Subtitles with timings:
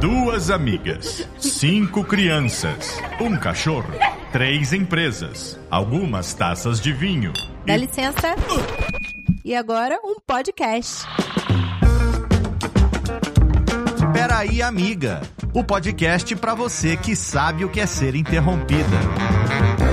[0.00, 3.92] Duas amigas, cinco crianças, um cachorro,
[4.30, 7.32] três empresas, algumas taças de vinho.
[7.66, 8.36] Dá licença.
[9.44, 11.04] E agora um podcast.
[14.12, 15.20] Peraí, amiga.
[15.52, 19.87] O podcast para você que sabe o que é ser interrompida.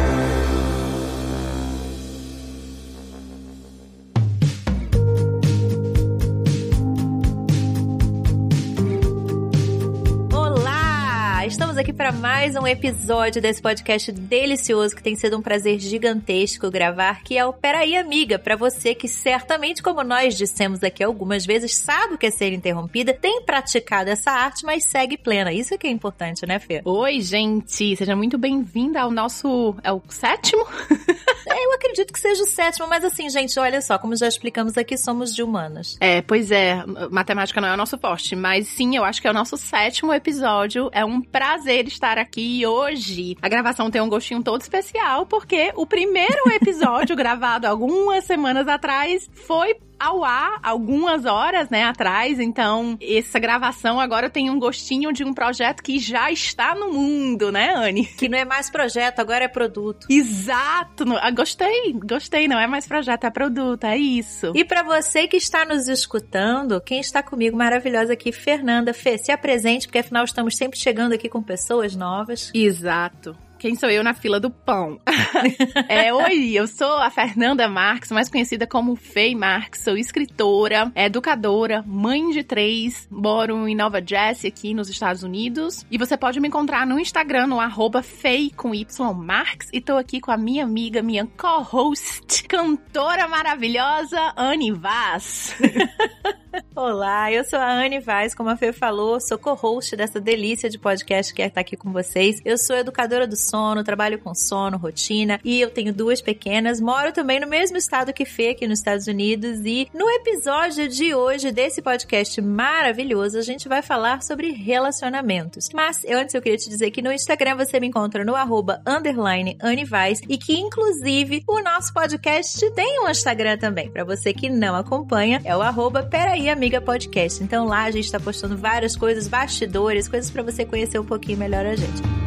[11.96, 17.38] Para mais um episódio desse podcast delicioso que tem sido um prazer gigantesco gravar, que
[17.38, 22.16] é o Peraí Amiga, para você que certamente, como nós dissemos aqui algumas vezes, sabe
[22.16, 25.54] o que é ser interrompida, tem praticado essa arte, mas segue plena.
[25.54, 26.82] Isso é que é importante, né, Fê?
[26.84, 27.96] Oi, gente!
[27.96, 29.76] Seja muito bem-vinda ao nosso...
[29.82, 30.66] é o sétimo?
[31.48, 34.80] É, eu acredito que seja o sétimo, mas assim, gente, olha só, como já explicamos
[34.80, 35.96] aqui, somos de humanas.
[36.00, 39.30] É, pois é, matemática não é o nosso forte, mas sim, eu acho que é
[39.30, 40.90] o nosso sétimo episódio.
[40.92, 43.38] É um prazer estar aqui hoje.
[43.42, 49.30] A gravação tem um gostinho todo especial, porque o primeiro episódio gravado algumas semanas atrás
[49.34, 52.40] foi ao ar algumas horas, né, atrás.
[52.40, 57.52] Então, essa gravação agora tem um gostinho de um projeto que já está no mundo,
[57.52, 58.06] né, Anne?
[58.16, 60.08] Que não é mais projeto, agora é produto.
[60.10, 61.04] Exato.
[61.22, 62.48] Ah, gostei, gostei.
[62.48, 64.52] Não é mais projeto, é produto, é isso.
[64.56, 69.32] E para você que está nos escutando, quem está comigo maravilhosa aqui, Fernanda Fê, se
[69.32, 72.52] apresente, porque afinal estamos sempre chegando aqui com pessoas novas.
[72.54, 73.45] Exato.
[73.66, 75.02] Quem sou eu na fila do pão?
[75.90, 79.82] é, oi, eu sou a Fernanda Marques, mais conhecida como Fei Marques.
[79.82, 85.84] Sou escritora, educadora, mãe de três, moro em Nova Jersey, aqui nos Estados Unidos.
[85.90, 89.68] E você pode me encontrar no Instagram, no arroba Fei com Y Marques.
[89.74, 95.56] E tô aqui com a minha amiga, minha co-host, cantora maravilhosa, Anne Vaz.
[96.76, 100.78] Olá, eu sou a Anne Vaz, como a Fê falou, sou co-host dessa delícia de
[100.78, 102.42] podcast que é estar aqui com vocês.
[102.46, 107.12] Eu sou educadora do sono, trabalho com sono, rotina, e eu tenho duas pequenas, moro
[107.12, 111.52] também no mesmo estado que Fê, aqui nos Estados Unidos, e no episódio de hoje
[111.52, 115.70] desse podcast maravilhoso, a gente vai falar sobre relacionamentos.
[115.74, 118.82] Mas eu, antes eu queria te dizer que no Instagram você me encontra no arroba
[118.86, 123.90] underline Anivaz, e que inclusive o nosso podcast tem um Instagram também.
[123.90, 127.44] Para você que não acompanha, é o arroba Peraí Amiga Podcast.
[127.44, 131.38] Então lá a gente tá postando várias coisas, bastidores, coisas para você conhecer um pouquinho
[131.38, 132.26] melhor a gente.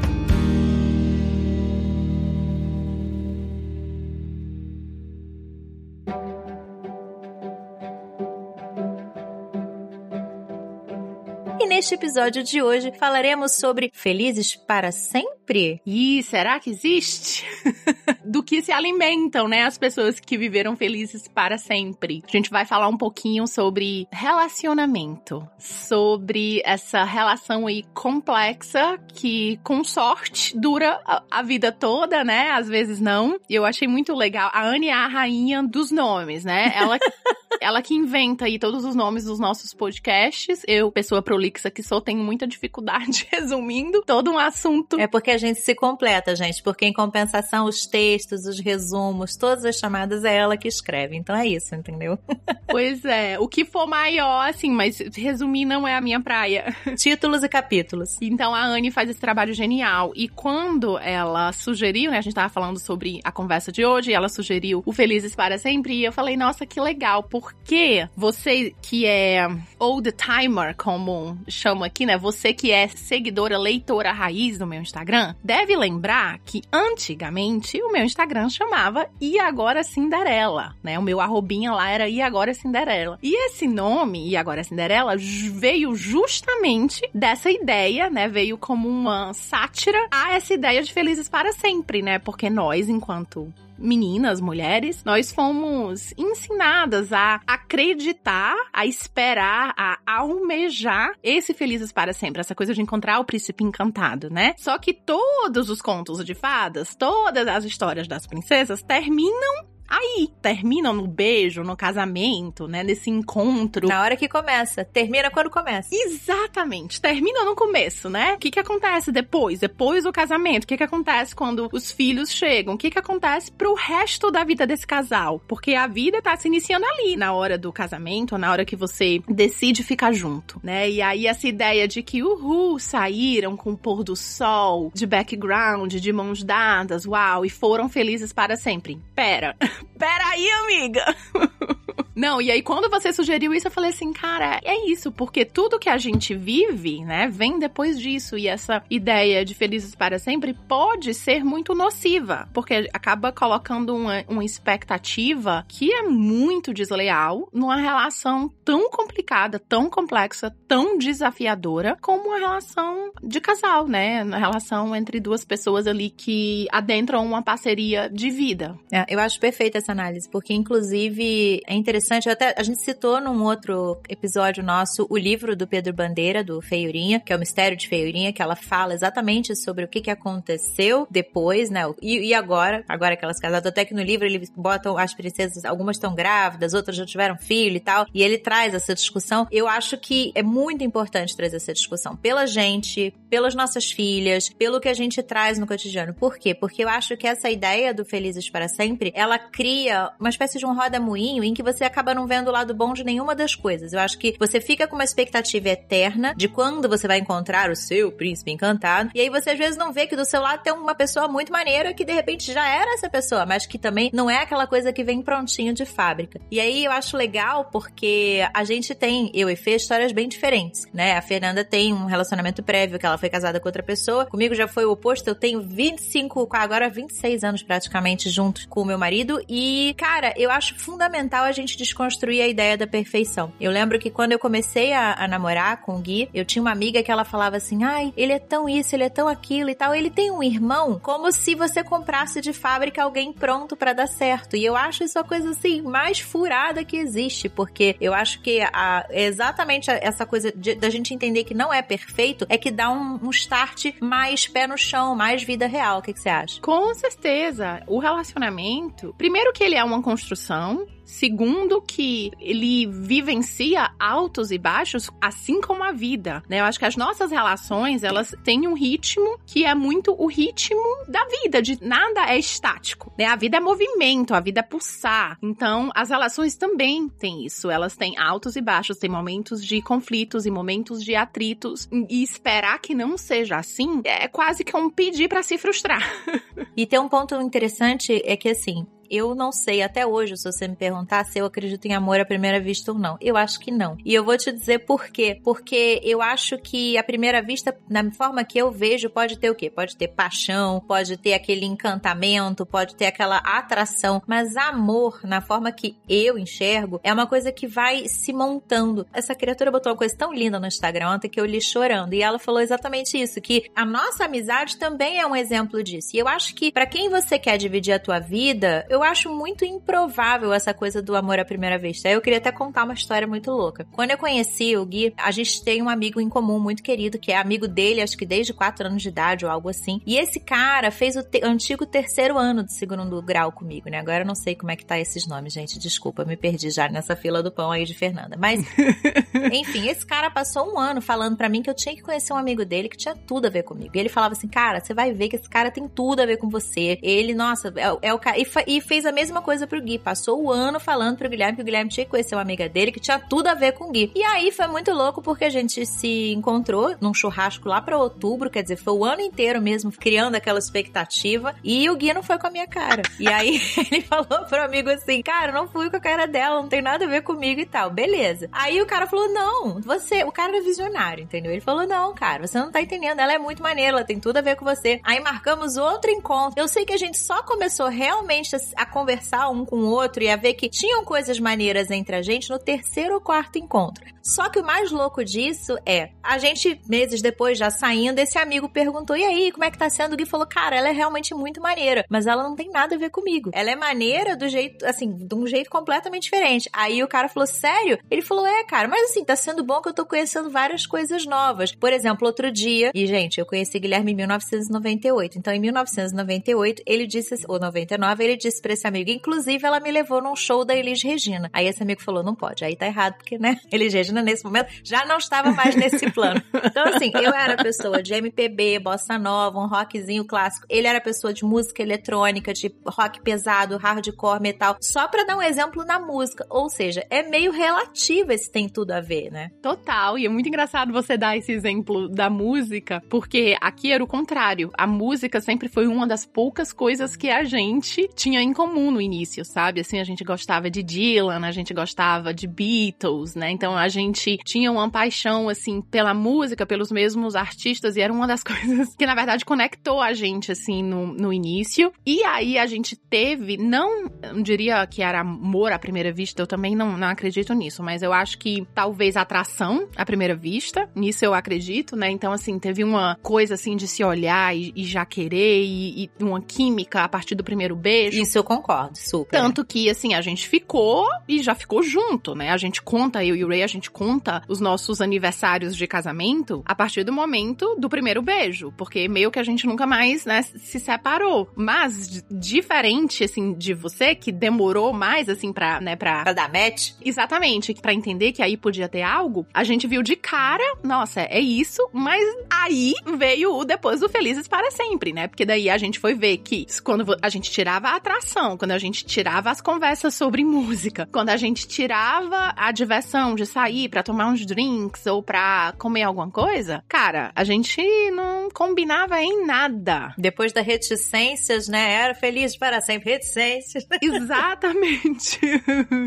[11.78, 15.37] neste episódio de hoje falaremos sobre felizes para sempre?
[15.86, 17.46] E será que existe?
[18.24, 22.22] Do que se alimentam, né, as pessoas que viveram felizes para sempre.
[22.28, 29.82] A gente vai falar um pouquinho sobre relacionamento, sobre essa relação aí complexa que, com
[29.82, 32.50] sorte, dura a, a vida toda, né?
[32.50, 33.40] Às vezes não.
[33.48, 34.50] E eu achei muito legal.
[34.52, 36.72] A Anne é a rainha dos nomes, né?
[36.74, 36.98] Ela
[37.60, 40.62] ela que inventa aí todos os nomes dos nossos podcasts.
[40.66, 44.98] Eu, pessoa prolixa que sou, tenho muita dificuldade resumindo todo um assunto.
[44.98, 46.62] É porque a gente se completa, gente.
[46.62, 51.16] Porque em compensação, os textos, os resumos, todas as chamadas é ela que escreve.
[51.16, 52.18] Então é isso, entendeu?
[52.70, 53.38] Pois é.
[53.38, 56.76] O que for maior, assim, mas resumir não é a minha praia.
[56.98, 58.18] Títulos e capítulos.
[58.20, 60.12] Então a Anne faz esse trabalho genial.
[60.14, 62.18] E quando ela sugeriu, né?
[62.18, 65.56] A gente tava falando sobre a conversa de hoje, e ela sugeriu o Felizes para
[65.56, 65.94] Sempre.
[65.94, 67.22] E eu falei, nossa, que legal.
[67.22, 69.48] Porque você que é
[69.78, 72.18] old timer, como chamo aqui, né?
[72.18, 78.04] Você que é seguidora, leitora raiz do meu Instagram, deve lembrar que antigamente o meu
[78.04, 80.98] Instagram chamava E Agora Cinderela, né?
[80.98, 83.18] O meu arrobinha lá era E Agora Cinderela.
[83.22, 88.28] E esse nome, E Agora Cinderela, veio justamente dessa ideia, né?
[88.28, 92.18] Veio como uma sátira a essa ideia de Felizes para Sempre, né?
[92.18, 101.54] Porque nós, enquanto meninas, mulheres, nós fomos ensinadas a acreditar, a esperar, a almejar esse
[101.54, 104.54] felizes para sempre, essa coisa de encontrar o príncipe encantado, né?
[104.58, 110.92] Só que todos os contos de fadas, todas as histórias das princesas terminam aí terminam
[110.92, 112.82] no beijo, no casamento, né?
[112.82, 113.88] Nesse encontro.
[113.88, 114.84] Na hora que começa.
[114.84, 115.88] Termina quando começa.
[115.92, 117.00] Exatamente.
[117.00, 118.34] Termina no começo, né?
[118.34, 119.60] O que que acontece depois?
[119.60, 120.64] Depois do casamento.
[120.64, 122.74] O que que acontece quando os filhos chegam?
[122.74, 125.40] O que que acontece pro resto da vida desse casal?
[125.48, 129.22] Porque a vida tá se iniciando ali, na hora do casamento, na hora que você
[129.28, 130.90] decide ficar junto, né?
[130.90, 135.94] E aí essa ideia de que, uhul, saíram com o pôr do sol, de background,
[135.94, 139.00] de mãos dadas, uau, e foram felizes para sempre.
[139.14, 139.56] Pera.
[139.98, 141.04] Peraí, amiga!
[142.18, 145.78] Não, e aí quando você sugeriu isso, eu falei assim, cara, é isso, porque tudo
[145.78, 148.36] que a gente vive, né, vem depois disso.
[148.36, 154.24] E essa ideia de felizes para sempre pode ser muito nociva, porque acaba colocando uma,
[154.26, 162.30] uma expectativa que é muito desleal numa relação tão complicada, tão complexa, tão desafiadora como
[162.30, 164.24] uma relação de casal, né?
[164.24, 168.76] Uma relação entre duas pessoas ali que adentram uma parceria de vida.
[168.92, 173.44] É, eu acho perfeita essa análise, porque inclusive é interessante, até a gente citou num
[173.44, 177.86] outro episódio nosso o livro do Pedro Bandeira, do Feiurinha, que é o Mistério de
[177.86, 181.82] Feiurinha, que ela fala exatamente sobre o que, que aconteceu depois, né?
[182.00, 185.64] E, e agora, agora que elas casaram, até que no livro eles botam as princesas,
[185.64, 189.46] algumas estão grávidas, outras já tiveram filho e tal, e ele traz essa discussão.
[189.50, 194.80] Eu acho que é muito importante trazer essa discussão pela gente, pelas nossas filhas, pelo
[194.80, 196.14] que a gente traz no cotidiano.
[196.14, 196.54] Por quê?
[196.54, 200.66] Porque eu acho que essa ideia do Felizes para Sempre, ela cria uma espécie de
[200.66, 203.92] um roda-moinho em que você acaba não vendo o lado bom de nenhuma das coisas.
[203.92, 207.76] Eu acho que você fica com uma expectativa eterna de quando você vai encontrar o
[207.76, 210.72] seu príncipe encantado, e aí você às vezes não vê que do seu lado tem
[210.72, 214.30] uma pessoa muito maneira que de repente já era essa pessoa, mas que também não
[214.30, 216.40] é aquela coisa que vem prontinho de fábrica.
[216.50, 220.86] E aí eu acho legal porque a gente tem, eu e Fê, histórias bem diferentes,
[220.92, 221.16] né?
[221.16, 224.26] A Fernanda tem um relacionamento prévio que ela foi casada com outra pessoa.
[224.26, 228.84] Comigo já foi o oposto, eu tenho 25, agora 26 anos praticamente junto com o
[228.84, 233.52] meu marido e, cara, eu acho fundamental a gente desconstruir a ideia da perfeição.
[233.60, 236.72] Eu lembro que quando eu comecei a, a namorar com o Gui, eu tinha uma
[236.72, 239.74] amiga que ela falava assim: "Ai, ele é tão isso, ele é tão aquilo e
[239.74, 239.94] tal.
[239.94, 244.56] Ele tem um irmão como se você comprasse de fábrica alguém pronto para dar certo".
[244.56, 248.60] E eu acho isso a coisa assim mais furada que existe, porque eu acho que
[248.60, 252.90] a, exatamente essa coisa de, da gente entender que não é perfeito é que dá
[252.90, 255.98] um, um start mais pé no chão, mais vida real.
[255.98, 256.60] O que, que você acha?
[256.60, 257.82] Com certeza.
[257.86, 265.10] O relacionamento, primeiro que ele é uma construção, Segundo, que ele vivencia altos e baixos,
[265.18, 266.60] assim como a vida, né?
[266.60, 271.06] Eu acho que as nossas relações, elas têm um ritmo que é muito o ritmo
[271.08, 273.24] da vida, de nada é estático, né?
[273.24, 275.38] A vida é movimento, a vida é pulsar.
[275.42, 277.70] Então, as relações também têm isso.
[277.70, 281.88] Elas têm altos e baixos, têm momentos de conflitos e momentos de atritos.
[282.10, 286.02] E esperar que não seja assim é quase que um pedir para se frustrar.
[286.76, 290.68] e tem um ponto interessante é que assim, eu não sei até hoje, se você
[290.68, 293.16] me perguntar se eu acredito em amor à primeira vista ou não.
[293.20, 293.96] Eu acho que não.
[294.04, 295.40] E eu vou te dizer por quê.
[295.42, 299.54] Porque eu acho que à primeira vista, na forma que eu vejo, pode ter o
[299.54, 299.70] quê?
[299.70, 304.22] Pode ter paixão, pode ter aquele encantamento, pode ter aquela atração.
[304.26, 309.06] Mas amor, na forma que eu enxergo, é uma coisa que vai se montando.
[309.12, 312.14] Essa criatura botou uma coisa tão linda no Instagram ontem que eu li chorando.
[312.14, 316.10] E ela falou exatamente isso: que a nossa amizade também é um exemplo disso.
[316.14, 319.30] E eu acho que para quem você quer dividir a tua vida, eu eu acho
[319.30, 322.08] muito improvável essa coisa do amor à primeira vista.
[322.08, 323.86] Eu queria até contar uma história muito louca.
[323.92, 327.30] Quando eu conheci o Gui, a gente tem um amigo em comum muito querido, que
[327.30, 330.00] é amigo dele, acho que desde 4 anos de idade ou algo assim.
[330.04, 333.98] E esse cara fez o te antigo terceiro ano de segundo grau comigo, né?
[333.98, 335.78] Agora eu não sei como é que tá esses nomes, gente.
[335.78, 338.36] Desculpa, me perdi já nessa fila do pão aí de Fernanda.
[338.36, 338.60] Mas,
[339.52, 342.36] enfim, esse cara passou um ano falando para mim que eu tinha que conhecer um
[342.36, 343.92] amigo dele que tinha tudo a ver comigo.
[343.94, 346.38] E ele falava assim, cara, você vai ver que esse cara tem tudo a ver
[346.38, 346.98] com você.
[347.02, 348.38] Ele, nossa, é, é o cara.
[348.38, 349.98] E, e fez a mesma coisa pro Gui.
[349.98, 352.90] Passou o ano falando pro Guilherme que o Guilherme tinha que conhecer uma amiga dele
[352.90, 354.10] que tinha tudo a ver com o Gui.
[354.14, 358.50] E aí foi muito louco porque a gente se encontrou num churrasco lá pra outubro,
[358.50, 361.54] quer dizer, foi o ano inteiro mesmo criando aquela expectativa.
[361.62, 363.02] E o Gui não foi com a minha cara.
[363.20, 363.60] E aí
[363.92, 367.04] ele falou pro amigo assim: Cara, não fui com a cara dela, não tem nada
[367.04, 367.90] a ver comigo e tal.
[367.90, 368.48] Beleza.
[368.50, 371.52] Aí o cara falou: Não, você, o cara é visionário, entendeu?
[371.52, 373.20] Ele falou: Não, cara, você não tá entendendo.
[373.20, 375.00] Ela é muito maneira, ela tem tudo a ver com você.
[375.04, 376.58] Aí marcamos outro encontro.
[376.58, 380.30] Eu sei que a gente só começou realmente a, conversar um com o outro e
[380.30, 384.04] a ver que tinham coisas maneiras entre a gente no terceiro ou quarto encontro.
[384.28, 388.68] Só que o mais louco disso é, a gente, meses depois, já saindo, esse amigo
[388.68, 390.12] perguntou: e aí, como é que tá sendo?
[390.12, 392.98] O Gui falou: cara, ela é realmente muito maneira, mas ela não tem nada a
[392.98, 393.50] ver comigo.
[393.54, 396.68] Ela é maneira do jeito, assim, de um jeito completamente diferente.
[396.74, 397.98] Aí o cara falou: sério?
[398.10, 401.24] Ele falou: é, cara, mas assim, tá sendo bom que eu tô conhecendo várias coisas
[401.24, 401.74] novas.
[401.74, 405.38] Por exemplo, outro dia, e gente, eu conheci Guilherme em 1998.
[405.38, 409.90] Então, em 1998, ele disse, ou 99, ele disse pra esse amigo, inclusive ela me
[409.90, 411.48] levou num show da Elis Regina.
[411.50, 414.68] Aí esse amigo falou: não pode, aí tá errado, porque, né, Elis Regina Nesse momento,
[414.82, 416.42] já não estava mais nesse plano.
[416.64, 420.66] Então, assim, eu era pessoa de MPB, bossa nova, um rockzinho clássico.
[420.68, 424.76] Ele era pessoa de música eletrônica, de rock pesado, hardcore, metal.
[424.80, 426.46] Só para dar um exemplo na música.
[426.50, 429.50] Ou seja, é meio relativo esse tem tudo a ver, né?
[429.62, 430.18] Total.
[430.18, 434.70] E é muito engraçado você dar esse exemplo da música, porque aqui era o contrário.
[434.76, 439.00] A música sempre foi uma das poucas coisas que a gente tinha em comum no
[439.00, 439.80] início, sabe?
[439.80, 443.50] Assim, a gente gostava de Dylan, a gente gostava de Beatles, né?
[443.50, 448.26] Então a gente tinha uma paixão, assim, pela música, pelos mesmos artistas, e era uma
[448.26, 451.92] das coisas que, na verdade, conectou a gente, assim, no, no início.
[452.06, 456.46] E aí a gente teve, não, não diria que era amor à primeira vista, eu
[456.46, 461.24] também não, não acredito nisso, mas eu acho que talvez atração à primeira vista, nisso
[461.24, 462.10] eu acredito, né?
[462.10, 466.10] Então, assim, teve uma coisa, assim, de se olhar e, e já querer, e, e,
[466.24, 468.20] uma química a partir do primeiro beijo.
[468.20, 469.38] Isso eu concordo, super.
[469.38, 472.50] Tanto que, assim, a gente ficou e já ficou junto, né?
[472.50, 476.62] A gente conta, eu e o Ray, a gente conta os nossos aniversários de casamento
[476.64, 480.42] a partir do momento do primeiro beijo, porque meio que a gente nunca mais, né,
[480.42, 481.48] se separou.
[481.54, 486.22] Mas, diferente, assim, de você, que demorou mais, assim, pra, né, pra...
[486.22, 486.92] Pra dar match?
[487.04, 491.40] Exatamente, pra entender que aí podia ter algo, a gente viu de cara, nossa, é
[491.40, 495.28] isso, mas aí veio o depois do Felizes para Sempre, né?
[495.28, 498.78] Porque daí a gente foi ver que quando a gente tirava a atração, quando a
[498.78, 504.02] gente tirava as conversas sobre música, quando a gente tirava a diversão de sair para
[504.02, 507.82] tomar uns drinks ou pra comer alguma coisa, cara, a gente
[508.12, 510.14] não combinava em nada.
[510.16, 511.92] Depois da reticências, né?
[511.92, 513.86] Era feliz para sempre, reticências.
[514.00, 515.38] Exatamente.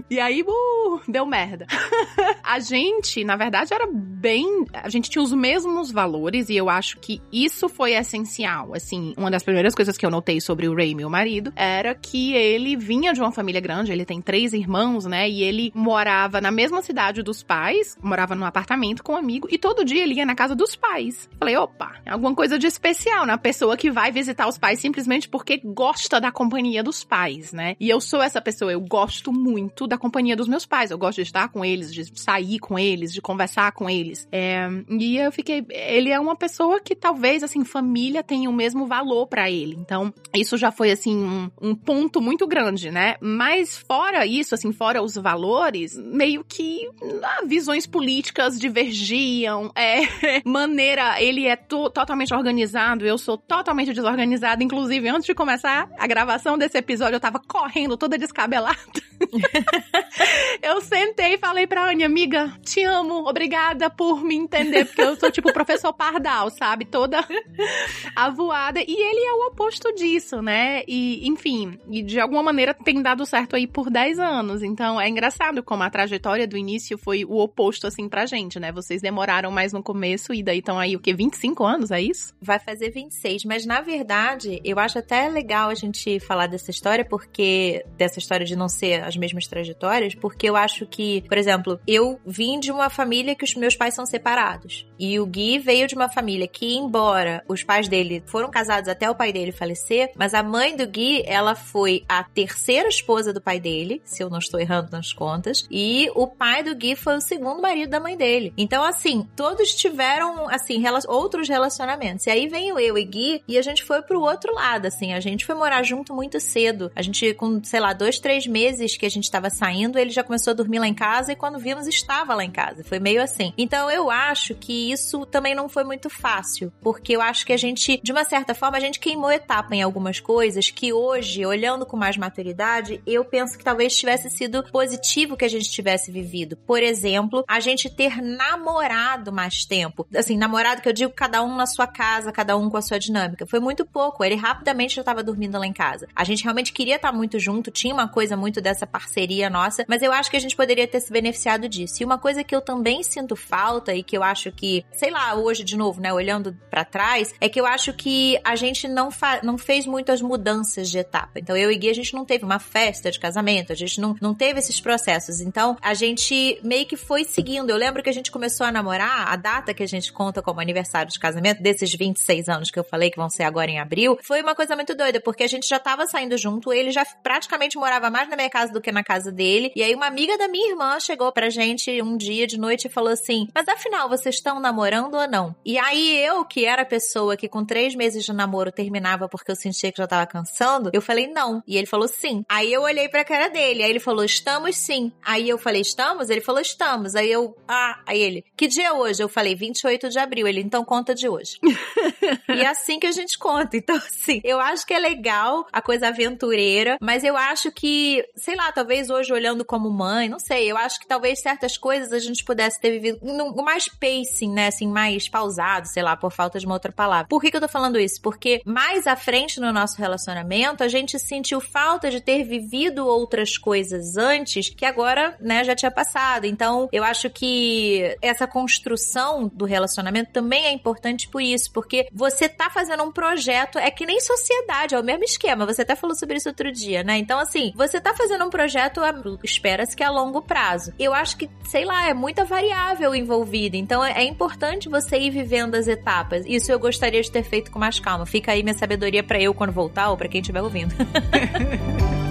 [0.09, 1.67] e aí, uh, deu merda.
[2.43, 4.65] a gente, na verdade, era bem.
[4.73, 8.73] A gente tinha os mesmos valores e eu acho que isso foi essencial.
[8.73, 12.33] Assim, uma das primeiras coisas que eu notei sobre o Ray, meu marido, era que
[12.33, 15.29] ele vinha de uma família grande, ele tem três irmãos, né?
[15.29, 17.60] E ele morava na mesma cidade dos pais,
[18.01, 21.29] morava num apartamento com um amigo, e todo dia ele ia na casa dos pais.
[21.37, 25.27] Falei, opa, é alguma coisa de especial na pessoa que vai visitar os pais simplesmente
[25.27, 27.75] porque gosta da companhia dos pais, né?
[27.79, 31.17] E eu sou essa pessoa, eu gosto muito da companhia dos meus pais, eu gosto
[31.17, 34.27] de estar com eles, de sair com eles, de conversar com eles.
[34.31, 38.85] É, e eu fiquei, ele é uma pessoa que talvez, assim, família tenha o mesmo
[38.85, 39.75] valor para ele.
[39.79, 43.15] Então, isso já foi, assim, um, um ponto muito grande, né?
[43.21, 46.89] Mas fora isso, assim, fora os valores, meio que
[47.23, 49.99] ah, visões políticas divergiam, é,
[50.47, 56.07] maneira, ele é to totalmente organizado, eu sou totalmente desorganizada, inclusive antes de começar a
[56.07, 58.77] gravação desse episódio, eu tava correndo toda descabelada.
[60.63, 65.17] eu sentei e falei pra Anne, amiga, te amo, obrigada por me entender, porque eu
[65.17, 66.85] sou tipo o professor Pardal, sabe?
[66.85, 67.19] Toda
[68.15, 68.79] avoada.
[68.79, 70.83] E ele é o oposto disso, né?
[70.87, 74.63] E, enfim, e de alguma maneira tem dado certo aí por 10 anos.
[74.63, 78.71] Então é engraçado como a trajetória do início foi o oposto, assim, pra gente, né?
[78.71, 81.13] Vocês demoraram mais no começo e daí estão aí o quê?
[81.13, 82.33] 25 anos, é isso?
[82.41, 83.45] Vai fazer 26.
[83.45, 87.85] Mas na verdade, eu acho até legal a gente falar dessa história, porque.
[87.97, 92.19] dessa história de não ser as mesmas trajetórias, porque eu acho que, por exemplo, eu
[92.25, 94.87] vim de uma família que os meus pais são separados.
[94.99, 99.09] E o Gui veio de uma família que, embora os pais dele foram casados até
[99.09, 103.41] o pai dele falecer, mas a mãe do Gui, ela foi a terceira esposa do
[103.41, 107.15] pai dele, se eu não estou errando nas contas, e o pai do Gui foi
[107.15, 108.53] o segundo marido da mãe dele.
[108.57, 112.27] Então, assim, todos tiveram, assim, rela outros relacionamentos.
[112.27, 115.19] E aí veio eu e Gui e a gente foi pro outro lado, assim, a
[115.21, 116.91] gente foi morar junto muito cedo.
[116.93, 120.25] A gente, com, sei lá, dois, três meses que a gente tava saindo, ele já
[120.25, 122.83] começou a dormir lá em casa e quando vimos estava lá em casa.
[122.83, 123.53] Foi meio assim.
[123.57, 127.57] Então eu acho que isso também não foi muito fácil, porque eu acho que a
[127.57, 131.85] gente, de uma certa forma, a gente queimou etapa em algumas coisas que hoje, olhando
[131.85, 136.57] com mais maturidade, eu penso que talvez tivesse sido positivo que a gente tivesse vivido.
[136.67, 140.07] Por exemplo, a gente ter namorado mais tempo.
[140.15, 142.99] Assim, namorado que eu digo cada um na sua casa, cada um com a sua
[142.99, 143.45] dinâmica.
[143.45, 144.23] Foi muito pouco.
[144.23, 146.07] Ele rapidamente já estava dormindo lá em casa.
[146.15, 150.01] A gente realmente queria estar muito junto, tinha uma coisa muito dessa parceria nossa, mas
[150.01, 152.01] eu acho que a gente poderia ter se beneficiado disso.
[152.01, 155.35] E uma coisa que eu também sinto falta e que eu acho que, sei lá,
[155.35, 159.09] hoje de novo, né, olhando para trás, é que eu acho que a gente não,
[159.43, 161.39] não fez muitas mudanças de etapa.
[161.39, 164.15] Então eu e Gui, a gente não teve uma festa de casamento, a gente não,
[164.21, 165.41] não teve esses processos.
[165.41, 167.69] Então a gente meio que foi seguindo.
[167.69, 170.59] Eu lembro que a gente começou a namorar, a data que a gente conta como
[170.59, 174.17] aniversário de casamento, desses 26 anos que eu falei que vão ser agora em abril,
[174.21, 177.77] foi uma coisa muito doida, porque a gente já tava saindo junto, ele já praticamente
[177.77, 179.71] morava mais na minha casa do que na casa dele.
[179.75, 182.89] E aí uma amiga da minha irmã chegou pra gente um dia de noite e
[182.89, 185.55] falou assim: Mas afinal, vocês estão namorando ou não?
[185.65, 189.51] E aí eu, que era a pessoa que com três meses de namoro terminava porque
[189.51, 191.61] eu sentia que já tava cansando, eu falei não.
[191.67, 192.45] E ele falou sim.
[192.47, 195.11] Aí eu olhei pra cara dele, aí ele falou: Estamos sim.
[195.23, 196.29] Aí eu falei: Estamos?
[196.29, 196.90] Ele falou: Estamos.
[197.15, 199.21] Aí eu, ah, aí ele, que dia é hoje?
[199.21, 200.47] Eu falei, 28 de abril.
[200.47, 201.57] Ele, então conta de hoje.
[202.49, 203.77] e é assim que a gente conta.
[203.77, 208.55] Então, assim, eu acho que é legal a coisa aventureira, mas eu acho que, sei
[208.55, 212.19] lá, talvez hoje olhando como mãe, não sei, eu acho que talvez certas coisas a
[212.19, 216.59] gente pudesse ter vivido no mais pacing, né, assim, mais pausado, sei lá, por falta
[216.59, 217.27] de uma outra palavra.
[217.27, 218.21] Por que que eu tô falando isso?
[218.21, 223.57] Porque mais à frente no nosso relacionamento, a gente sentiu falta de ter vivido outras
[223.57, 226.45] coisas antes que agora, né, já tinha passado.
[226.45, 232.47] Então, eu acho que essa construção do relacionamento também é importante por isso, porque você
[232.47, 235.65] tá fazendo um projeto, é que nem sociedade, é o mesmo esquema.
[235.65, 237.17] Você até falou sobre isso outro dia, né?
[237.17, 239.01] Então, assim, você tá fazendo um projeto,
[239.43, 240.93] espera-se que a longo prazo.
[240.99, 243.77] Eu acho que, sei lá, é muita variável envolvida.
[243.77, 246.45] Então, é, é importante você ir vivendo as etapas.
[246.45, 248.25] Isso eu gostaria de ter feito com mais calma.
[248.25, 250.93] Fica aí minha sabedoria para eu quando voltar ou para quem estiver ouvindo.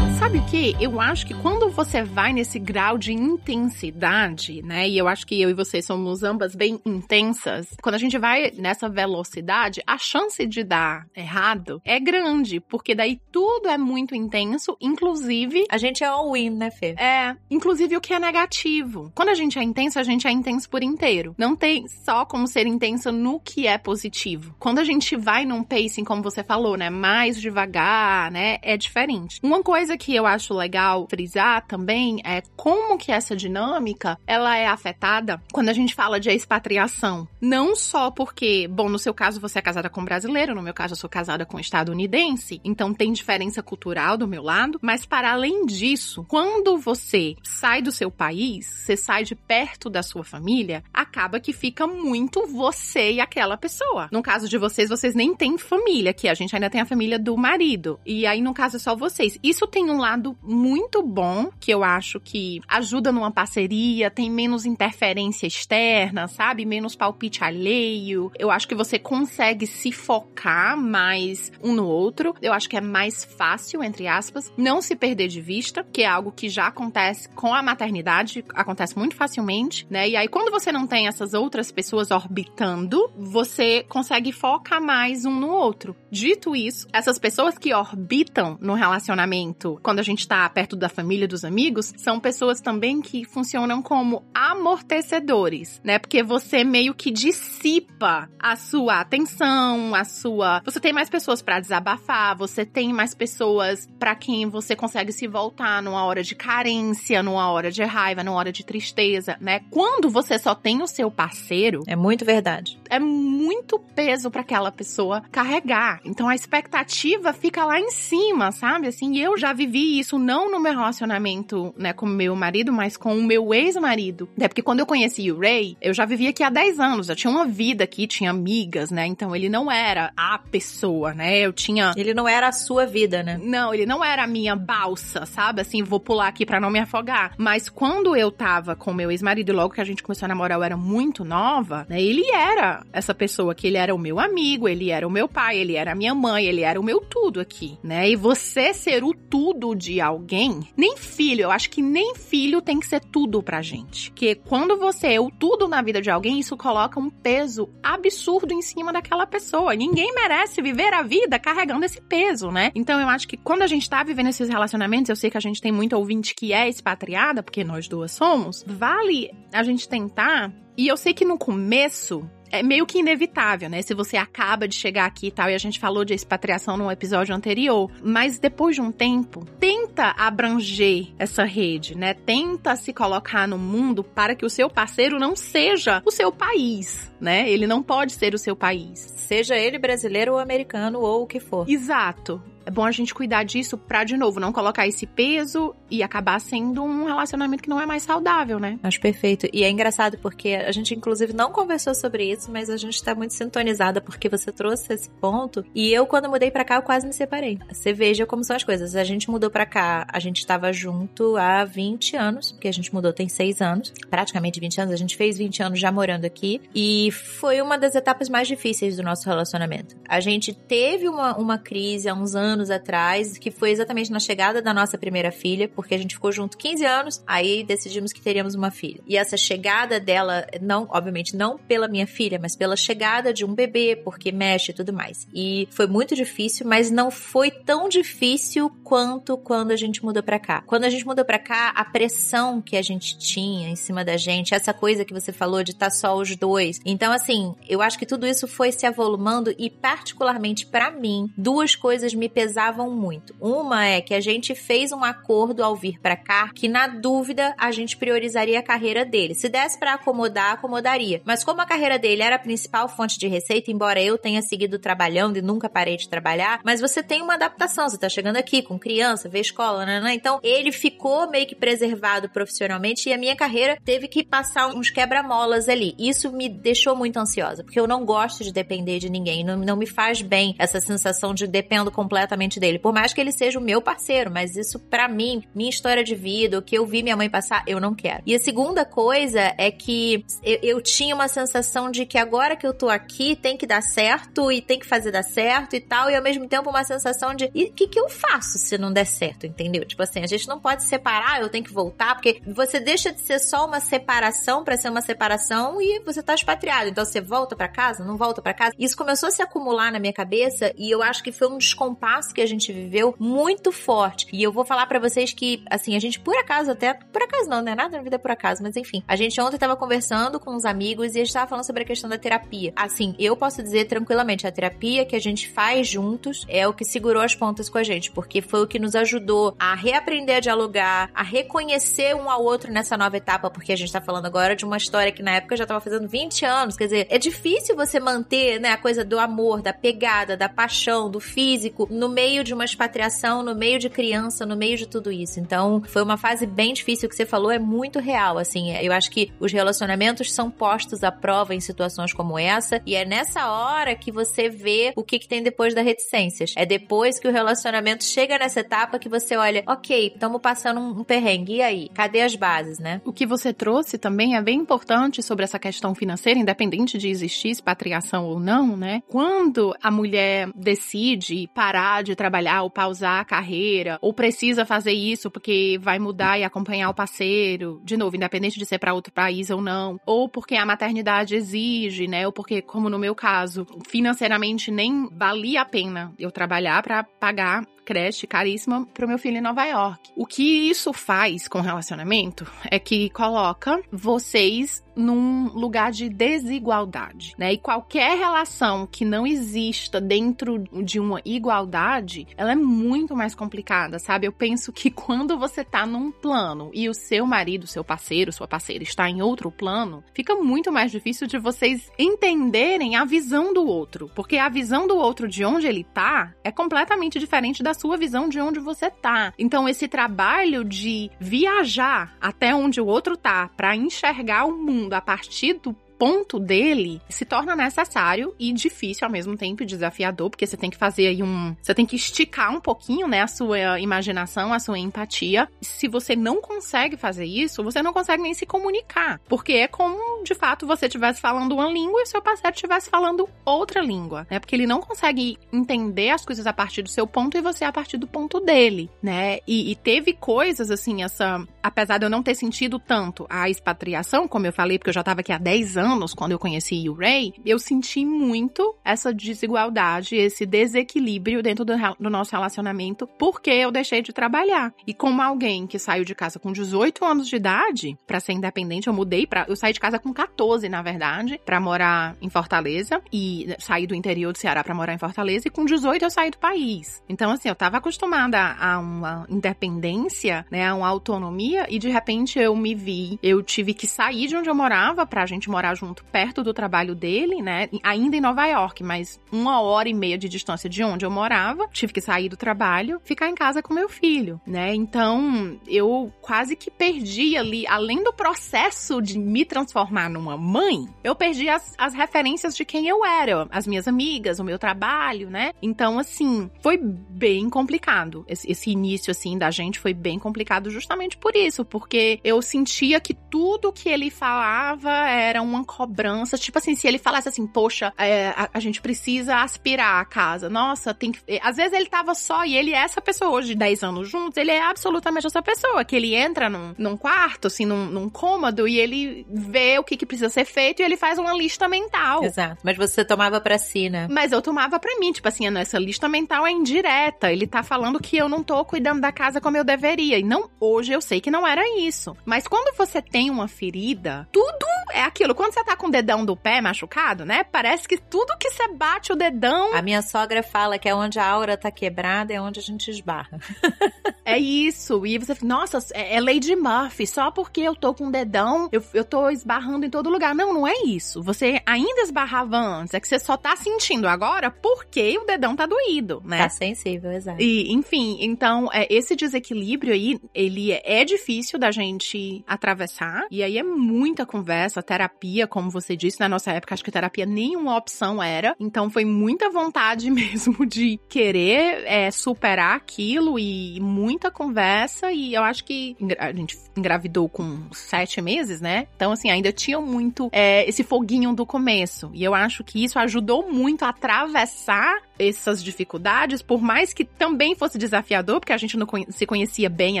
[0.30, 0.76] Sabe o que?
[0.80, 4.88] Eu acho que quando você vai nesse grau de intensidade, né?
[4.88, 7.66] E eu acho que eu e você somos ambas bem intensas.
[7.82, 13.20] Quando a gente vai nessa velocidade, a chance de dar errado é grande, porque daí
[13.32, 15.64] tudo é muito intenso, inclusive.
[15.68, 16.94] A gente é all-in, né, Fê?
[16.96, 19.10] É, inclusive o que é negativo.
[19.16, 21.34] Quando a gente é intenso, a gente é intenso por inteiro.
[21.36, 24.54] Não tem só como ser intenso no que é positivo.
[24.60, 26.88] Quando a gente vai num pacing, como você falou, né?
[26.88, 28.58] Mais devagar, né?
[28.62, 29.40] É diferente.
[29.42, 34.56] Uma coisa que que eu acho legal frisar também é como que essa dinâmica ela
[34.56, 37.26] é afetada quando a gente fala de expatriação.
[37.40, 40.74] Não só porque, bom, no seu caso você é casada com um brasileiro, no meu
[40.74, 45.06] caso eu sou casada com um estadunidense, então tem diferença cultural do meu lado, mas
[45.06, 50.22] para além disso, quando você sai do seu país, você sai de perto da sua
[50.22, 54.08] família, acaba que fica muito você e aquela pessoa.
[54.12, 57.18] No caso de vocês, vocês nem têm família, que a gente ainda tem a família
[57.18, 57.98] do marido.
[58.04, 59.38] E aí, no caso, é só vocês.
[59.42, 60.09] Isso tem um lado
[60.42, 66.64] muito bom, que eu acho que ajuda numa parceria, tem menos interferência externa, sabe?
[66.64, 68.30] Menos palpite alheio.
[68.38, 72.34] Eu acho que você consegue se focar mais um no outro.
[72.40, 76.06] Eu acho que é mais fácil, entre aspas, não se perder de vista, que é
[76.06, 80.08] algo que já acontece com a maternidade, acontece muito facilmente, né?
[80.08, 85.34] E aí, quando você não tem essas outras pessoas orbitando, você consegue focar mais um
[85.38, 85.94] no outro.
[86.10, 91.28] Dito isso, essas pessoas que orbitam no relacionamento quando a gente tá perto da família,
[91.28, 95.98] dos amigos, são pessoas também que funcionam como amortecedores, né?
[95.98, 100.62] Porque você meio que dissipa a sua atenção, a sua.
[100.64, 105.26] Você tem mais pessoas para desabafar, você tem mais pessoas para quem você consegue se
[105.26, 109.60] voltar numa hora de carência, numa hora de raiva, numa hora de tristeza, né?
[109.70, 111.82] Quando você só tem o seu parceiro.
[111.86, 112.78] É muito verdade.
[112.88, 116.00] É muito peso para aquela pessoa carregar.
[116.04, 118.88] Então a expectativa fica lá em cima, sabe?
[118.88, 122.72] Assim, eu já vivi vivi isso não no meu relacionamento, né, com o meu marido,
[122.72, 124.28] mas com o meu ex-marido.
[124.38, 127.16] É porque quando eu conheci o Ray, eu já vivia aqui há 10 anos, já
[127.16, 129.06] tinha uma vida aqui, tinha amigas, né?
[129.06, 131.38] Então ele não era a pessoa, né?
[131.38, 131.92] Eu tinha.
[131.96, 133.38] Ele não era a sua vida, né?
[133.42, 135.60] Não, ele não era a minha balsa, sabe?
[135.60, 137.34] Assim, vou pular aqui para não me afogar.
[137.36, 140.64] Mas quando eu tava com meu ex-marido, logo que a gente começou a namorar, eu
[140.64, 142.00] era muito nova, né?
[142.00, 145.58] Ele era essa pessoa que ele era o meu amigo, ele era o meu pai,
[145.58, 148.08] ele era a minha mãe, ele era o meu tudo aqui, né?
[148.08, 152.78] E você ser o tudo de alguém, nem filho, eu acho que nem filho tem
[152.78, 154.12] que ser tudo pra gente.
[154.12, 158.52] Que quando você é o tudo na vida de alguém, isso coloca um peso absurdo
[158.52, 159.74] em cima daquela pessoa.
[159.74, 162.70] Ninguém merece viver a vida carregando esse peso, né?
[162.74, 165.40] Então eu acho que quando a gente tá vivendo esses relacionamentos, eu sei que a
[165.40, 170.52] gente tem muito ouvinte que é expatriada, porque nós duas somos, vale a gente tentar.
[170.76, 173.82] E eu sei que no começo é meio que inevitável, né?
[173.82, 176.90] Se você acaba de chegar aqui e tal, e a gente falou de expatriação no
[176.90, 182.14] episódio anterior, mas depois de um tempo, tenta abranger essa rede, né?
[182.14, 187.10] Tenta se colocar no mundo para que o seu parceiro não seja o seu país,
[187.20, 187.48] né?
[187.48, 188.98] Ele não pode ser o seu país.
[188.98, 191.68] Seja ele brasileiro ou americano ou o que for.
[191.68, 196.02] Exato é bom a gente cuidar disso pra, de novo, não colocar esse peso e
[196.04, 198.78] acabar sendo um relacionamento que não é mais saudável, né?
[198.82, 199.48] Acho perfeito.
[199.52, 203.12] E é engraçado porque a gente, inclusive, não conversou sobre isso, mas a gente tá
[203.12, 205.64] muito sintonizada porque você trouxe esse ponto.
[205.74, 207.58] E eu, quando mudei pra cá, eu quase me separei.
[207.72, 208.94] Você veja como são as coisas.
[208.94, 212.94] A gente mudou pra cá, a gente tava junto há 20 anos, porque a gente
[212.94, 214.94] mudou tem 6 anos, praticamente 20 anos.
[214.94, 216.60] A gente fez 20 anos já morando aqui.
[216.72, 219.96] E foi uma das etapas mais difíceis do nosso relacionamento.
[220.08, 224.20] A gente teve uma, uma crise há uns anos anos atrás, que foi exatamente na
[224.20, 228.20] chegada da nossa primeira filha, porque a gente ficou junto 15 anos, aí decidimos que
[228.20, 229.00] teríamos uma filha.
[229.06, 233.54] E essa chegada dela, não, obviamente, não pela minha filha, mas pela chegada de um
[233.54, 235.26] bebê, porque mexe e tudo mais.
[235.34, 240.38] E foi muito difícil, mas não foi tão difícil quanto quando a gente mudou para
[240.38, 240.62] cá.
[240.66, 244.16] Quando a gente mudou para cá, a pressão que a gente tinha em cima da
[244.16, 246.80] gente, essa coisa que você falou de estar tá só os dois.
[246.84, 251.74] Então, assim, eu acho que tudo isso foi se avolumando e, particularmente para mim, duas
[251.74, 253.34] coisas me pesavam muito.
[253.38, 257.54] Uma é que a gente fez um acordo ao vir para cá que, na dúvida,
[257.58, 259.34] a gente priorizaria a carreira dele.
[259.34, 261.20] Se desse para acomodar, acomodaria.
[261.26, 264.78] Mas como a carreira dele era a principal fonte de receita, embora eu tenha seguido
[264.78, 267.90] trabalhando e nunca parei de trabalhar, mas você tem uma adaptação.
[267.90, 270.00] Você tá chegando aqui com criança, vê escola, né?
[270.00, 270.14] né?
[270.14, 274.88] Então, ele ficou meio que preservado profissionalmente e a minha carreira teve que passar uns
[274.88, 275.94] quebra-molas ali.
[275.98, 279.44] Isso me deixou muito ansiosa, porque eu não gosto de depender de ninguém.
[279.44, 282.78] Não, não me faz bem essa sensação de dependo completamente dele.
[282.78, 286.14] Por mais que ele seja o meu parceiro, mas isso para mim, minha história de
[286.14, 288.22] vida, o que eu vi minha mãe passar, eu não quero.
[288.26, 292.66] E a segunda coisa é que eu, eu tinha uma sensação de que agora que
[292.66, 296.10] eu tô aqui tem que dar certo e tem que fazer dar certo e tal,
[296.10, 298.92] e ao mesmo tempo uma sensação de e o que, que eu faço se não
[298.92, 299.84] der certo, entendeu?
[299.84, 303.20] Tipo assim, a gente não pode separar, eu tenho que voltar, porque você deixa de
[303.20, 306.88] ser só uma separação para ser uma separação e você tá expatriado.
[306.88, 308.74] Então você volta para casa, não volta para casa.
[308.78, 312.19] Isso começou a se acumular na minha cabeça e eu acho que foi um descompasso
[312.28, 314.26] que a gente viveu muito forte.
[314.32, 317.48] E eu vou falar para vocês que, assim, a gente por acaso até, por acaso
[317.48, 320.38] não, não é nada na vida por acaso, mas enfim, a gente ontem tava conversando
[320.38, 322.72] com uns amigos e a gente tava falando sobre a questão da terapia.
[322.76, 326.84] Assim, eu posso dizer tranquilamente, a terapia que a gente faz juntos é o que
[326.84, 330.40] segurou as pontas com a gente, porque foi o que nos ajudou a reaprender a
[330.40, 334.54] dialogar, a reconhecer um ao outro nessa nova etapa, porque a gente tá falando agora
[334.54, 337.74] de uma história que na época já tava fazendo 20 anos, quer dizer, é difícil
[337.74, 342.44] você manter, né, a coisa do amor, da pegada, da paixão, do físico, no meio
[342.44, 345.40] de uma expatriação, no meio de criança, no meio de tudo isso.
[345.40, 348.92] Então, foi uma fase bem difícil, o que você falou é muito real, assim, eu
[348.92, 353.50] acho que os relacionamentos são postos à prova em situações como essa, e é nessa
[353.50, 356.52] hora que você vê o que, que tem depois da reticências.
[356.56, 361.00] É depois que o relacionamento chega nessa etapa que você olha, ok, estamos passando um,
[361.00, 361.88] um perrengue, e aí?
[361.94, 363.00] Cadê as bases, né?
[363.04, 367.48] O que você trouxe também é bem importante sobre essa questão financeira, independente de existir
[367.48, 369.02] expatriação ou não, né?
[369.08, 375.30] Quando a mulher decide parar de trabalhar ou pausar a carreira, ou precisa fazer isso
[375.30, 379.50] porque vai mudar e acompanhar o parceiro, de novo, independente de ser para outro país
[379.50, 382.26] ou não, ou porque a maternidade exige, né?
[382.26, 387.64] Ou porque, como no meu caso, financeiramente nem valia a pena eu trabalhar para pagar
[387.90, 390.12] creche caríssima pro meu filho em Nova York.
[390.14, 397.34] O que isso faz com o relacionamento é que coloca vocês num lugar de desigualdade,
[397.38, 397.52] né?
[397.52, 403.98] E qualquer relação que não exista dentro de uma igualdade, ela é muito mais complicada,
[403.98, 404.26] sabe?
[404.26, 408.46] Eu penso que quando você tá num plano e o seu marido, seu parceiro, sua
[408.46, 413.66] parceira está em outro plano, fica muito mais difícil de vocês entenderem a visão do
[413.66, 417.96] outro, porque a visão do outro de onde ele tá é completamente diferente da sua
[417.96, 419.32] visão de onde você tá.
[419.38, 425.00] Então esse trabalho de viajar até onde o outro tá para enxergar o mundo a
[425.00, 430.56] partir do ponto dele se torna necessário e difícil ao mesmo tempo, desafiador, porque você
[430.56, 431.54] tem que fazer aí um.
[431.60, 435.46] Você tem que esticar um pouquinho, né, a sua imaginação, a sua empatia.
[435.60, 439.20] Se você não consegue fazer isso, você não consegue nem se comunicar.
[439.28, 443.28] Porque é como, de fato, você estivesse falando uma língua e seu parceiro estivesse falando
[443.44, 444.38] outra língua, né?
[444.40, 447.72] Porque ele não consegue entender as coisas a partir do seu ponto e você a
[447.72, 449.40] partir do ponto dele, né?
[449.46, 451.46] E, e teve coisas, assim, essa.
[451.62, 455.02] Apesar de eu não ter sentido tanto a expatriação, como eu falei, porque eu já
[455.02, 459.12] tava aqui há 10 anos anos, quando eu conheci o Ray, eu senti muito essa
[459.12, 464.72] desigualdade, esse desequilíbrio dentro do, do nosso relacionamento, porque eu deixei de trabalhar.
[464.86, 468.86] E como alguém que saiu de casa com 18 anos de idade, para ser independente,
[468.86, 473.02] eu mudei para eu saí de casa com 14, na verdade, para morar em Fortaleza
[473.12, 476.30] e saí do interior do Ceará para morar em Fortaleza e com 18 eu saí
[476.30, 477.02] do país.
[477.08, 482.38] Então assim, eu tava acostumada a uma independência, né, a uma autonomia e de repente
[482.38, 486.04] eu me vi, eu tive que sair de onde eu morava pra gente morar junto
[486.04, 487.68] perto do trabalho dele, né?
[487.82, 491.66] Ainda em Nova York, mas uma hora e meia de distância de onde eu morava.
[491.72, 494.74] Tive que sair do trabalho, ficar em casa com meu filho, né?
[494.74, 501.14] Então eu quase que perdi ali, além do processo de me transformar numa mãe, eu
[501.14, 505.52] perdi as, as referências de quem eu era, as minhas amigas, o meu trabalho, né?
[505.62, 508.24] Então, assim, foi bem complicado.
[508.28, 513.00] Esse, esse início, assim, da gente foi bem complicado justamente por isso, porque eu sentia
[513.00, 516.36] que tudo que ele falava era uma cobrança.
[516.36, 520.50] Tipo assim, se ele falasse assim, poxa, é, a, a, gente precisa aspirar a casa.
[520.50, 521.20] Nossa, tem que.
[521.40, 524.50] Às vezes ele tava só e ele é essa pessoa hoje, 10 anos juntos, ele
[524.50, 525.84] é absolutamente essa pessoa.
[525.84, 529.96] Que ele entra num, num quarto, assim, num, num cômodo, e ele vê o que,
[529.96, 532.24] que precisa ser feito e ele faz uma lista mental.
[532.24, 532.58] Exato.
[532.64, 534.08] Mas você tomava pra si, né?
[534.10, 537.32] Mas eu tomava pra mim, tipo assim, essa lista mental é indireta.
[537.32, 540.18] Ele tá falando que eu não tô cuidando da casa como eu deveria.
[540.18, 542.16] E não, hoje eu sei que não era isso.
[542.24, 545.34] Mas quando você tem uma ferida, tudo é aquilo.
[545.34, 547.44] Quando você tá com o dedão do pé machucado, né?
[547.44, 549.74] Parece que tudo que você bate o dedão.
[549.74, 552.90] A minha sogra fala que é onde a aura tá quebrada, é onde a gente
[552.90, 553.38] esbarra.
[554.24, 555.04] é isso.
[555.06, 557.06] E você, nossa, é, é Lady Murphy.
[557.06, 560.34] Só porque eu tô com o dedão, eu, eu tô esbarrando em todo lugar.
[560.34, 561.22] Não, não é isso.
[561.22, 562.94] Você ainda esbarrava antes.
[562.94, 566.38] É que você só tá sentindo agora porque o dedão tá doído, né?
[566.38, 567.40] Tá sensível, exato.
[567.40, 573.26] E, enfim, então, é, esse desequilíbrio aí, ele é difícil da gente atravessar.
[573.30, 577.26] E aí é muita conversa, terapia, como você disse, na nossa época, acho que terapia
[577.26, 578.56] nenhuma opção era.
[578.58, 585.12] Então foi muita vontade mesmo de querer é, superar aquilo e muita conversa.
[585.12, 588.86] E eu acho que a gente engravidou com sete meses, né?
[588.96, 592.10] Então, assim, ainda tinha muito é, esse foguinho do começo.
[592.14, 597.54] E eu acho que isso ajudou muito a atravessar essas dificuldades, por mais que também
[597.54, 600.00] fosse desafiador, porque a gente não se conhecia bem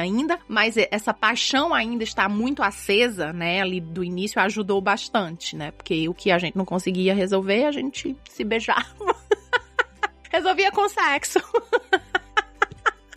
[0.00, 5.70] ainda, mas essa paixão ainda está muito acesa, né, ali do início ajudou bastante, né?
[5.70, 8.86] Porque o que a gente não conseguia resolver, a gente se beijava.
[10.30, 11.40] Resolvia com sexo.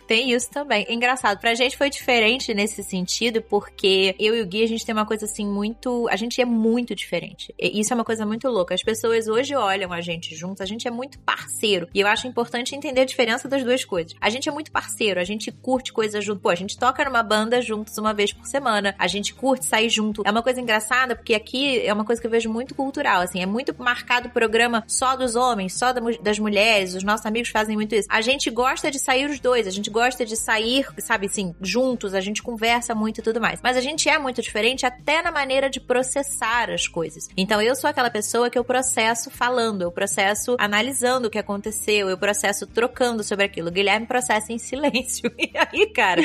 [0.06, 0.86] Tem isso também.
[0.88, 4.94] Engraçado, pra gente foi diferente nesse sentido, porque eu e o Gui, a gente tem
[4.94, 6.06] uma coisa assim muito.
[6.10, 7.54] A gente é muito diferente.
[7.58, 8.74] E isso é uma coisa muito louca.
[8.74, 11.88] As pessoas hoje olham a gente juntos, a gente é muito parceiro.
[11.94, 14.14] E eu acho importante entender a diferença das duas coisas.
[14.20, 16.40] A gente é muito parceiro, a gente curte coisas junto.
[16.40, 18.94] Pô, a gente toca numa banda juntos uma vez por semana.
[18.98, 20.22] A gente curte sair junto.
[20.24, 23.40] É uma coisa engraçada, porque aqui é uma coisa que eu vejo muito cultural, assim.
[23.40, 26.94] É muito marcado o programa só dos homens, só das mulheres.
[26.94, 28.08] Os nossos amigos fazem muito isso.
[28.10, 32.14] A gente gosta de sair os dois, a gente gosta de sair, sabe assim, juntos,
[32.14, 33.60] a gente conversa muito e tudo mais.
[33.62, 37.28] Mas a gente é muito diferente até na maneira de processar as coisas.
[37.36, 42.10] Então eu sou aquela pessoa que eu processo falando, eu processo analisando o que aconteceu,
[42.10, 43.68] eu processo trocando sobre aquilo.
[43.68, 45.32] O Guilherme processa em silêncio.
[45.44, 46.22] E aí, cara,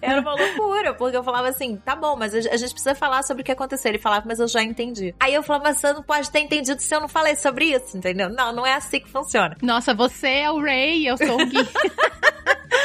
[0.00, 3.42] era uma loucura, porque eu falava assim, tá bom, mas a gente precisa falar sobre
[3.42, 3.90] o que aconteceu.
[3.90, 5.14] Ele falava, mas eu já entendi.
[5.20, 8.30] Aí eu falava, você não pode ter entendido se eu não falei sobre isso, entendeu?
[8.30, 9.56] Não, não é assim que funciona.
[9.62, 11.58] Nossa, você é o Ray, eu sou o Gui.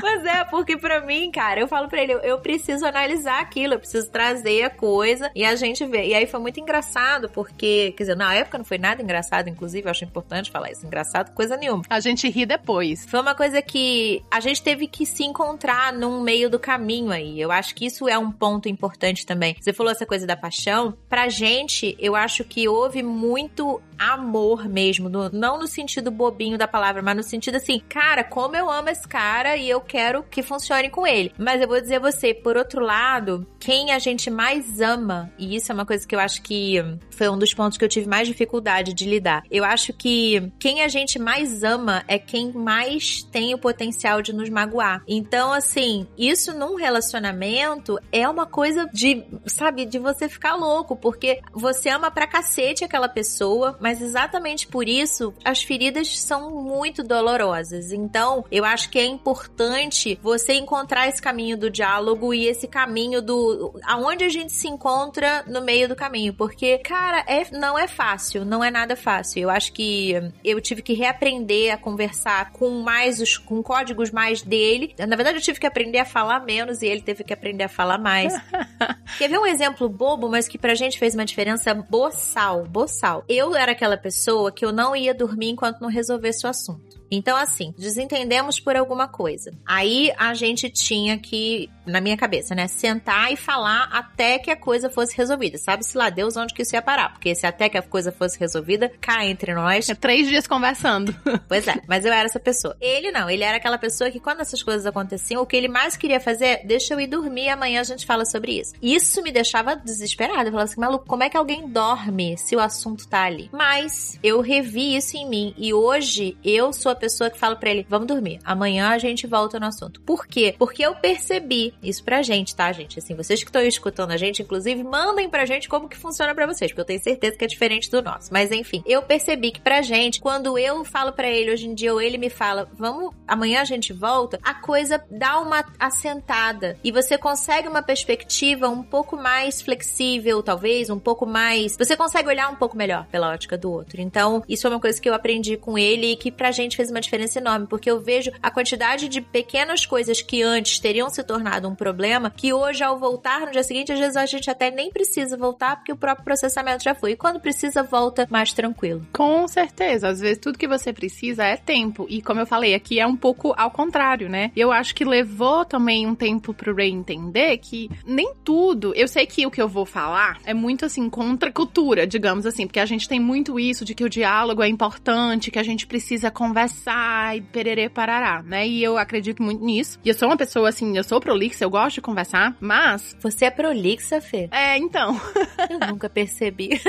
[0.00, 3.74] Mas é, porque pra mim, cara, eu falo pra ele, eu, eu, preciso analisar aquilo,
[3.74, 6.08] eu preciso trazer a coisa e a gente vê.
[6.08, 9.86] E aí foi muito engraçado, porque, quer dizer, na época não foi nada engraçado, inclusive,
[9.86, 10.86] eu acho importante falar isso.
[10.86, 11.82] Engraçado, coisa nenhuma.
[11.88, 13.06] A gente ri depois.
[13.06, 17.40] Foi uma coisa que a gente teve que se encontrar num meio do caminho aí.
[17.40, 19.56] Eu acho que isso é um ponto importante também.
[19.60, 20.96] Você falou essa coisa da paixão.
[21.08, 26.66] Pra gente, eu acho que houve muito amor mesmo, no, não no sentido bobinho da
[26.66, 30.42] palavra, mas no sentido assim, cara, como eu amo esse cara e eu quero que
[30.42, 31.32] funcione com ele.
[31.38, 35.56] Mas eu vou dizer a você, por outro lado, quem a gente mais ama, e
[35.56, 36.76] isso é uma coisa que eu acho que
[37.22, 39.44] foi um dos pontos que eu tive mais dificuldade de lidar.
[39.48, 44.32] Eu acho que quem a gente mais ama é quem mais tem o potencial de
[44.32, 45.04] nos magoar.
[45.06, 51.40] Então, assim, isso num relacionamento é uma coisa de, sabe, de você ficar louco, porque
[51.52, 57.92] você ama pra cacete aquela pessoa, mas exatamente por isso as feridas são muito dolorosas.
[57.92, 63.22] Então, eu acho que é importante você encontrar esse caminho do diálogo e esse caminho
[63.22, 67.86] do aonde a gente se encontra no meio do caminho, porque cara, é não é
[67.86, 69.42] fácil, não é nada fácil.
[69.42, 74.42] Eu acho que eu tive que reaprender a conversar com mais os com códigos mais
[74.42, 74.94] dele.
[74.98, 77.68] Na verdade, eu tive que aprender a falar menos e ele teve que aprender a
[77.68, 78.32] falar mais.
[79.18, 83.24] Quer ver um exemplo bobo, mas que pra gente fez uma diferença boçal, boçal.
[83.28, 87.01] Eu era aquela pessoa que eu não ia dormir enquanto não resolvesse o assunto.
[87.12, 89.52] Então, assim, desentendemos por alguma coisa.
[89.66, 94.56] Aí a gente tinha que, na minha cabeça, né, sentar e falar até que a
[94.56, 95.58] coisa fosse resolvida.
[95.58, 97.12] Sabe-se lá Deus onde que isso ia parar.
[97.12, 99.90] Porque se até que a coisa fosse resolvida, cá entre nós.
[99.90, 101.14] É três dias conversando.
[101.48, 102.74] Pois é, mas eu era essa pessoa.
[102.80, 105.96] Ele não, ele era aquela pessoa que quando essas coisas aconteciam, o que ele mais
[105.96, 108.72] queria fazer é, deixa eu ir dormir, amanhã a gente fala sobre isso.
[108.80, 110.44] Isso me deixava desesperada.
[110.44, 113.50] Eu falava assim, maluco, como é que alguém dorme se o assunto tá ali?
[113.52, 117.70] Mas eu revi isso em mim e hoje eu sou a pessoa que fala para
[117.70, 120.00] ele: vamos dormir, amanhã a gente volta no assunto.
[120.02, 120.54] Por quê?
[120.56, 123.00] Porque eu percebi isso pra gente, tá, gente?
[123.00, 126.46] Assim, vocês que estão escutando a gente, inclusive, mandem pra gente como que funciona para
[126.46, 128.32] vocês, porque eu tenho certeza que é diferente do nosso.
[128.32, 131.92] Mas enfim, eu percebi que pra gente, quando eu falo para ele hoje em dia,
[131.92, 136.92] ou ele me fala, vamos, amanhã a gente volta, a coisa dá uma assentada e
[136.92, 141.76] você consegue uma perspectiva um pouco mais flexível, talvez, um pouco mais.
[141.76, 144.00] Você consegue olhar um pouco melhor pela ótica do outro.
[144.00, 146.91] Então, isso é uma coisa que eu aprendi com ele e que pra gente fez
[146.92, 151.22] uma diferença enorme, porque eu vejo a quantidade de pequenas coisas que antes teriam se
[151.22, 154.70] tornado um problema, que hoje, ao voltar no dia seguinte, às vezes a gente até
[154.70, 157.12] nem precisa voltar, porque o próprio processamento já foi.
[157.12, 159.06] E quando precisa, volta mais tranquilo.
[159.12, 160.08] Com certeza.
[160.08, 162.06] Às vezes, tudo que você precisa é tempo.
[162.08, 164.50] E como eu falei, aqui é um pouco ao contrário, né?
[164.54, 168.92] Eu acho que levou também um tempo pro Ray entender que nem tudo.
[168.94, 172.46] Eu sei que o que eu vou falar é muito assim, contra a cultura, digamos
[172.46, 175.62] assim, porque a gente tem muito isso de que o diálogo é importante, que a
[175.62, 178.66] gente precisa conversar e pererê parará, né?
[178.66, 179.98] E eu acredito muito nisso.
[180.04, 183.16] E eu sou uma pessoa assim, eu sou prolixa, eu gosto de conversar, mas.
[183.20, 184.48] Você é prolixa, Fê?
[184.50, 185.20] É, então.
[185.70, 186.80] eu nunca percebi.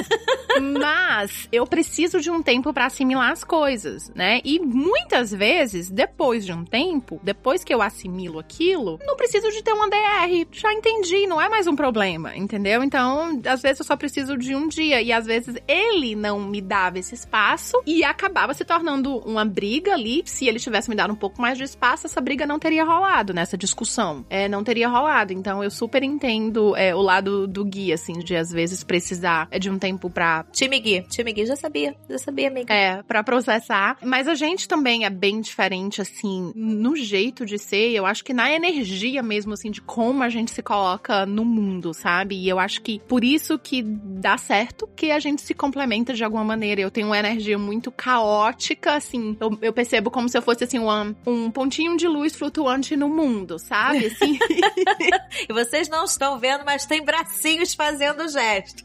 [0.82, 4.39] mas eu preciso de um tempo para assimilar as coisas, né?
[4.43, 9.63] E muitas vezes, depois de um tempo, depois que eu assimilo aquilo, não preciso de
[9.63, 10.47] ter uma DR.
[10.51, 12.84] Já entendi, não é mais um problema, entendeu?
[12.84, 15.01] Então, às vezes eu só preciso de um dia.
[15.01, 19.72] E às vezes ele não me dava esse espaço e acabava se tornando uma briga
[19.91, 20.23] ali.
[20.25, 23.33] Se ele tivesse me dado um pouco mais de espaço, essa briga não teria rolado,
[23.33, 24.25] nessa discussão.
[24.29, 25.33] É, não teria rolado.
[25.33, 29.69] Então eu super entendo é, o lado do Gui, assim, de às vezes precisar de
[29.69, 30.45] um tempo pra.
[30.51, 31.01] Time Gui.
[31.09, 31.95] Time Gui já sabia.
[32.09, 32.73] Já sabia, amiga.
[32.73, 33.97] É, pra processar.
[34.03, 37.91] Mas a gente também é bem diferente, assim, no jeito de ser.
[37.91, 41.93] Eu acho que na energia mesmo, assim, de como a gente se coloca no mundo,
[41.93, 42.36] sabe?
[42.36, 46.23] E eu acho que por isso que dá certo que a gente se complementa de
[46.23, 46.81] alguma maneira.
[46.81, 49.38] Eu tenho uma energia muito caótica, assim.
[49.39, 53.10] Eu, eu percebo como se eu fosse, assim, um, um pontinho de luz flutuante no
[53.10, 54.08] mundo, sabe?
[54.08, 54.38] Assim.
[55.49, 58.84] e vocês não estão vendo, mas tem bracinhos fazendo gesto.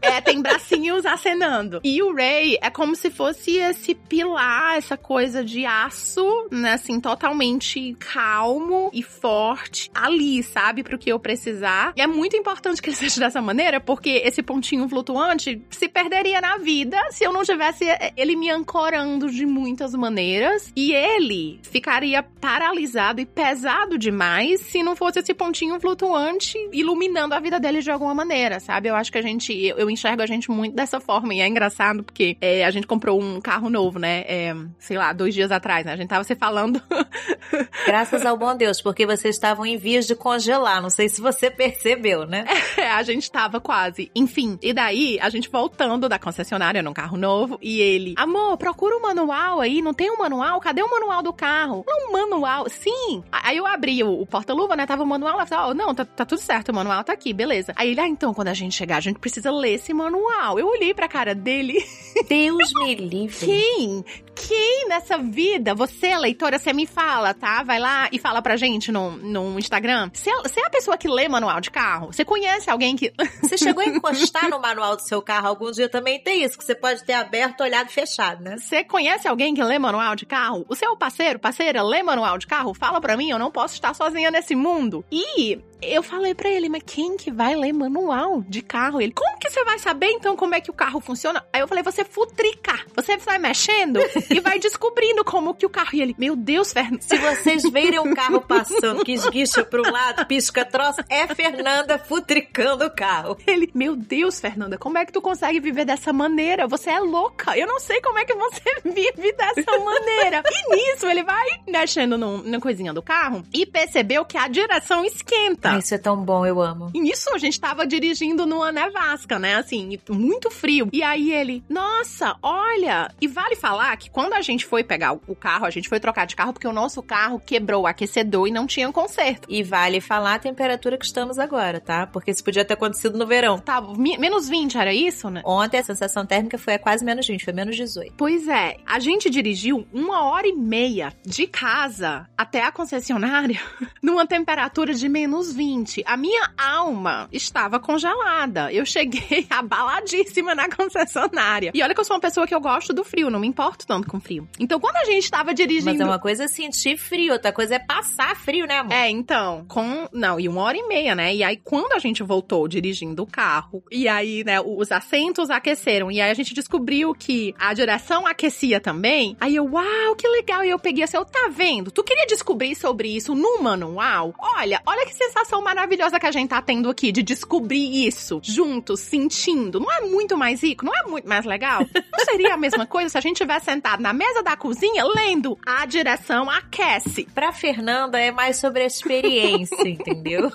[0.00, 1.80] é, tem bracinhos acenando.
[1.82, 6.74] E o Ray é como se fosse esse pilar, essa coisa de aço, né?
[6.74, 10.82] Assim, totalmente calmo e forte ali, sabe?
[10.82, 11.92] Pro que eu precisar.
[11.96, 16.40] E é muito importante que ele seja dessa maneira, porque esse pontinho flutuante se perderia
[16.40, 20.72] na vida se eu não tivesse eh, ele me ancorando de muitas maneiras.
[20.74, 27.40] E ele ficaria paralisado e pesado demais se não fosse esse pontinho flutuante iluminando a
[27.40, 28.88] vida dele de alguma maneira, sabe?
[28.88, 31.32] Eu acho que a gente, eu, eu enxergo a gente muito dessa forma.
[31.34, 34.24] E é engraçado porque é, a gente comprou um carro novo, né?
[34.26, 35.92] É, sei lá, dois dias atrás, né?
[35.92, 36.82] A gente tava se falando.
[37.86, 40.82] Graças ao bom Deus, porque vocês estavam em vias de congelar.
[40.82, 42.44] Não sei se você percebeu, né?
[42.76, 44.10] É, a gente tava quase.
[44.14, 48.96] Enfim, e daí a gente voltando da concessionária num carro novo e ele, amor, procura
[48.96, 50.60] o um manual aí, não tem um manual?
[50.60, 51.84] Cadê o manual do carro?
[51.86, 52.68] Não, um manual.
[52.68, 53.22] Sim.
[53.30, 54.86] Aí eu abri o, o porta-luva, né?
[54.86, 57.32] Tava o manual lá, falei, oh, não, tá, tá, tudo certo, o manual tá aqui,
[57.32, 57.72] beleza.
[57.76, 60.58] Aí ele, ah, então quando a gente chegar, a gente precisa ler esse manual.
[60.58, 61.84] Eu olhei pra cara dele.
[62.28, 63.46] Deus me livre.
[63.46, 64.04] Quem?
[64.34, 65.74] Quem nessa vida?
[65.74, 67.62] Você, leitora, você me fala, tá?
[67.62, 70.10] Vai lá e fala pra gente no, no Instagram.
[70.12, 72.12] Você, você é a pessoa que lê manual de carro?
[72.12, 73.12] Você conhece alguém que.
[73.42, 76.64] Você chegou a encostar no manual do seu carro algum dia também tem isso, que
[76.64, 78.56] você pode ter aberto, olhado fechado, né?
[78.56, 80.64] Você conhece alguém que lê manual de carro?
[80.68, 82.72] O seu parceiro, parceira, lê manual de carro?
[82.72, 85.04] Fala pra mim, eu não posso estar sozinha nesse mundo.
[85.12, 89.00] E eu falei para ele, mas quem que vai ler manual de carro?
[89.00, 91.44] Ele, como que você vai saber então como é que o carro funciona?
[91.52, 92.78] Aí eu falei, você futrica.
[92.94, 93.98] Você vai mexendo
[94.30, 95.90] e vai descobrindo como que o carro.
[95.94, 97.02] E ele, meu Deus, Fernanda.
[97.02, 102.84] Se vocês verem o carro passando, que esguicha pro lado, pisca troço, é Fernanda futricando
[102.86, 103.36] o carro.
[103.46, 106.66] Ele, meu Deus, Fernanda, como é que tu consegue viver dessa maneira?
[106.66, 107.56] Você é louca.
[107.56, 110.42] Eu não sei como é que você vive dessa maneira.
[110.46, 115.04] E nisso, ele vai mexendo no, na coisinha do carro e percebeu que a direção
[115.04, 115.71] esquenta.
[115.76, 116.90] Ah, isso é tão bom, eu amo.
[116.94, 119.56] E nisso a gente tava dirigindo numa nevasca, né?
[119.56, 120.88] Assim, muito frio.
[120.92, 123.10] E aí ele, nossa, olha.
[123.20, 126.26] E vale falar que quando a gente foi pegar o carro, a gente foi trocar
[126.26, 129.46] de carro porque o nosso carro quebrou o aquecedor e não tinha conserto.
[129.48, 132.06] E vale falar a temperatura que estamos agora, tá?
[132.06, 133.58] Porque isso podia ter acontecido no verão.
[133.58, 135.42] Tá, menos 20, era isso, né?
[135.44, 138.14] Ontem a sensação térmica foi a quase menos 20, foi menos 18.
[138.16, 143.60] Pois é, a gente dirigiu uma hora e meia de casa até a concessionária
[144.02, 145.61] numa temperatura de menos 20.
[145.62, 148.72] 20, a minha alma estava congelada.
[148.72, 151.70] Eu cheguei abaladíssima na concessionária.
[151.72, 153.86] E olha que eu sou uma pessoa que eu gosto do frio, não me importo
[153.86, 154.48] tanto com frio.
[154.58, 155.92] Então, quando a gente tava dirigindo.
[155.92, 158.92] Mas é uma coisa sentir frio, outra coisa é passar frio, né, amor?
[158.92, 160.08] É, então, com.
[160.12, 161.32] Não, e uma hora e meia, né?
[161.32, 166.10] E aí, quando a gente voltou dirigindo o carro, e aí, né, os assentos aqueceram,
[166.10, 169.36] e aí a gente descobriu que a direção aquecia também.
[169.38, 170.64] Aí eu, uau, que legal.
[170.64, 171.92] E eu peguei assim, eu, tá vendo?
[171.92, 174.34] Tu queria descobrir sobre isso no manual?
[174.38, 179.00] Olha, olha que sensação maravilhosa que a gente tá tendo aqui de descobrir isso juntos,
[179.00, 179.80] sentindo.
[179.80, 180.84] Não é muito mais rico?
[180.84, 181.80] Não é muito mais legal?
[182.12, 185.58] Não seria a mesma coisa se a gente tivesse sentado na mesa da cozinha lendo
[185.66, 187.24] a direção aquece?
[187.34, 190.50] Pra Fernanda é mais sobre a experiência, entendeu?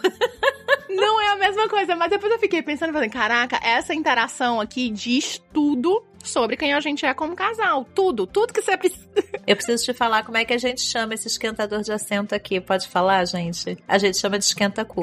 [0.89, 4.89] Não é a mesma coisa, mas depois eu fiquei pensando, falei, caraca, essa interação aqui
[4.89, 7.85] diz tudo sobre quem a gente é como casal.
[7.95, 9.07] Tudo, tudo que você precisa.
[9.45, 12.59] Eu preciso te falar como é que a gente chama esse esquentador de assento aqui.
[12.59, 13.77] Pode falar, gente?
[13.87, 15.01] A gente chama de esquenta-cu.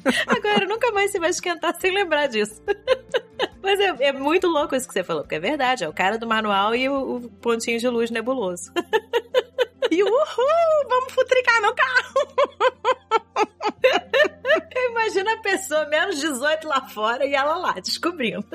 [0.26, 2.62] Agora, nunca mais se vai esquentar sem lembrar disso.
[3.62, 5.84] Mas é, é, muito louco isso que você falou, porque é verdade.
[5.84, 8.72] É o cara do manual e o, o pontinho de luz nebuloso.
[9.90, 12.14] E uhul, vamos futricar no carro.
[14.90, 18.46] Imagina a pessoa menos 18 lá fora e ela lá, descobrindo.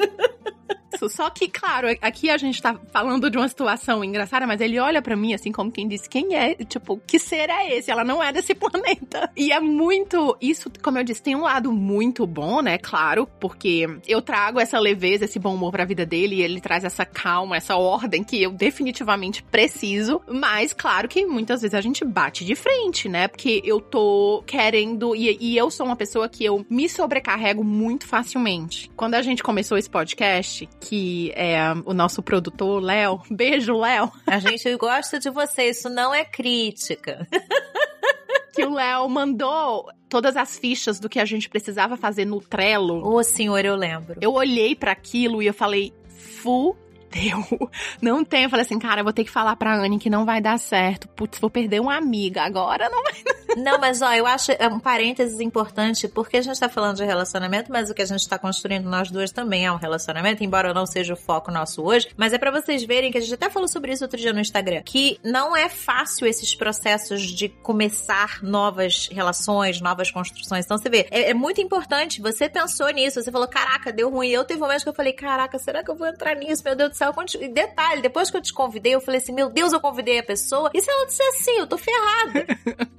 [1.10, 5.02] Só que, claro, aqui a gente tá falando de uma situação engraçada, mas ele olha
[5.02, 6.56] para mim assim como quem disse: quem é?
[6.56, 7.92] Tipo, que ser é esse?
[7.92, 9.30] Ela não é desse planeta.
[9.36, 10.38] E é muito.
[10.42, 12.78] Isso, como eu disse, tem um lado muito bom, né?
[12.78, 16.84] Claro, porque eu trago essa leveza, esse bom humor pra vida dele e ele traz
[16.84, 20.22] essa calma, essa ordem que eu definitivamente preciso.
[20.28, 23.28] Mas, claro que muitas vezes a gente bate de frente, né?
[23.28, 25.16] Porque eu tô querendo.
[25.16, 28.90] E, e eu sou uma pessoa que eu me sobrecarrego muito facilmente.
[28.96, 33.22] Quando a gente começou esse podcast, que é o nosso produtor, Léo.
[33.30, 34.12] Beijo, Léo.
[34.26, 37.28] A gente gosta de você, isso não é crítica.
[38.52, 43.08] que o Léo mandou todas as fichas do que a gente precisava fazer no Trello.
[43.08, 44.18] Ô, senhor, eu lembro.
[44.20, 46.76] Eu olhei para aquilo e eu falei, fu
[47.12, 47.70] deu.
[48.02, 48.44] Não tem.
[48.44, 50.58] Eu falei assim, cara, eu vou ter que falar pra Anne que não vai dar
[50.58, 51.08] certo.
[51.10, 52.44] Putz, vou perder uma amiga.
[52.44, 53.14] Agora não vai.
[53.58, 57.04] Não, mas ó, eu acho é um parênteses importante, porque a gente tá falando de
[57.04, 60.74] relacionamento, mas o que a gente tá construindo nós duas também é um relacionamento, embora
[60.74, 62.10] não seja o foco nosso hoje.
[62.16, 64.40] Mas é para vocês verem que a gente até falou sobre isso outro dia no
[64.40, 70.66] Instagram, que não é fácil esses processos de começar novas relações, novas construções.
[70.66, 72.22] Então você vê, é, é muito importante.
[72.22, 74.30] Você pensou nisso, você falou, caraca, deu ruim.
[74.30, 76.64] Eu teve momentos que eu falei, caraca, será que eu vou entrar nisso?
[76.64, 77.14] Meu Deus do céu.
[77.52, 80.70] Detalhe, depois que eu te convidei, eu falei assim, meu Deus, eu convidei a pessoa.
[80.74, 82.46] E se ela disser assim, eu tô ferrada.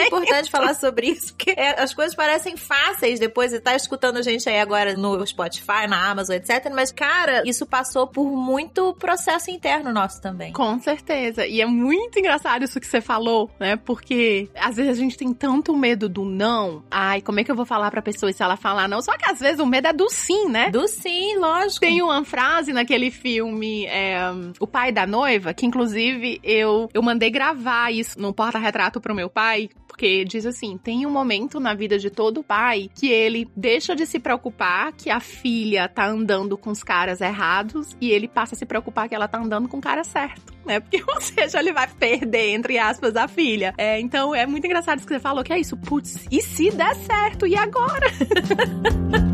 [0.00, 3.72] Eu acho importante falar sobre isso, porque é, as coisas parecem fáceis depois de estar
[3.72, 6.70] tá escutando a gente aí agora no Spotify, na Amazon, etc.
[6.74, 10.52] Mas, cara, isso passou por muito processo interno nosso também.
[10.52, 11.46] Com certeza.
[11.46, 13.76] E é muito engraçado isso que você falou, né?
[13.76, 16.82] Porque às vezes a gente tem tanto medo do não.
[16.90, 19.02] Ai, como é que eu vou falar pra pessoa e se ela falar não?
[19.02, 20.70] Só que às vezes o medo é do sim, né?
[20.70, 21.80] Do sim, lógico.
[21.80, 24.18] Tem uma frase naquele filme, é,
[24.60, 29.28] O Pai da Noiva, que inclusive eu, eu mandei gravar isso no porta-retrato pro meu
[29.28, 33.94] pai, porque diz assim: tem um momento na vida de todo pai que ele deixa
[33.94, 38.54] de se preocupar que a filha tá andando com os caras errados e ele passa
[38.54, 40.80] a se preocupar que ela tá andando com o cara certo, né?
[40.80, 43.74] Porque, ou seja, ele vai perder, entre aspas, a filha.
[43.76, 46.70] É, então é muito engraçado isso que você falou, que é isso, putz, e se
[46.70, 47.46] der certo?
[47.46, 48.06] E agora?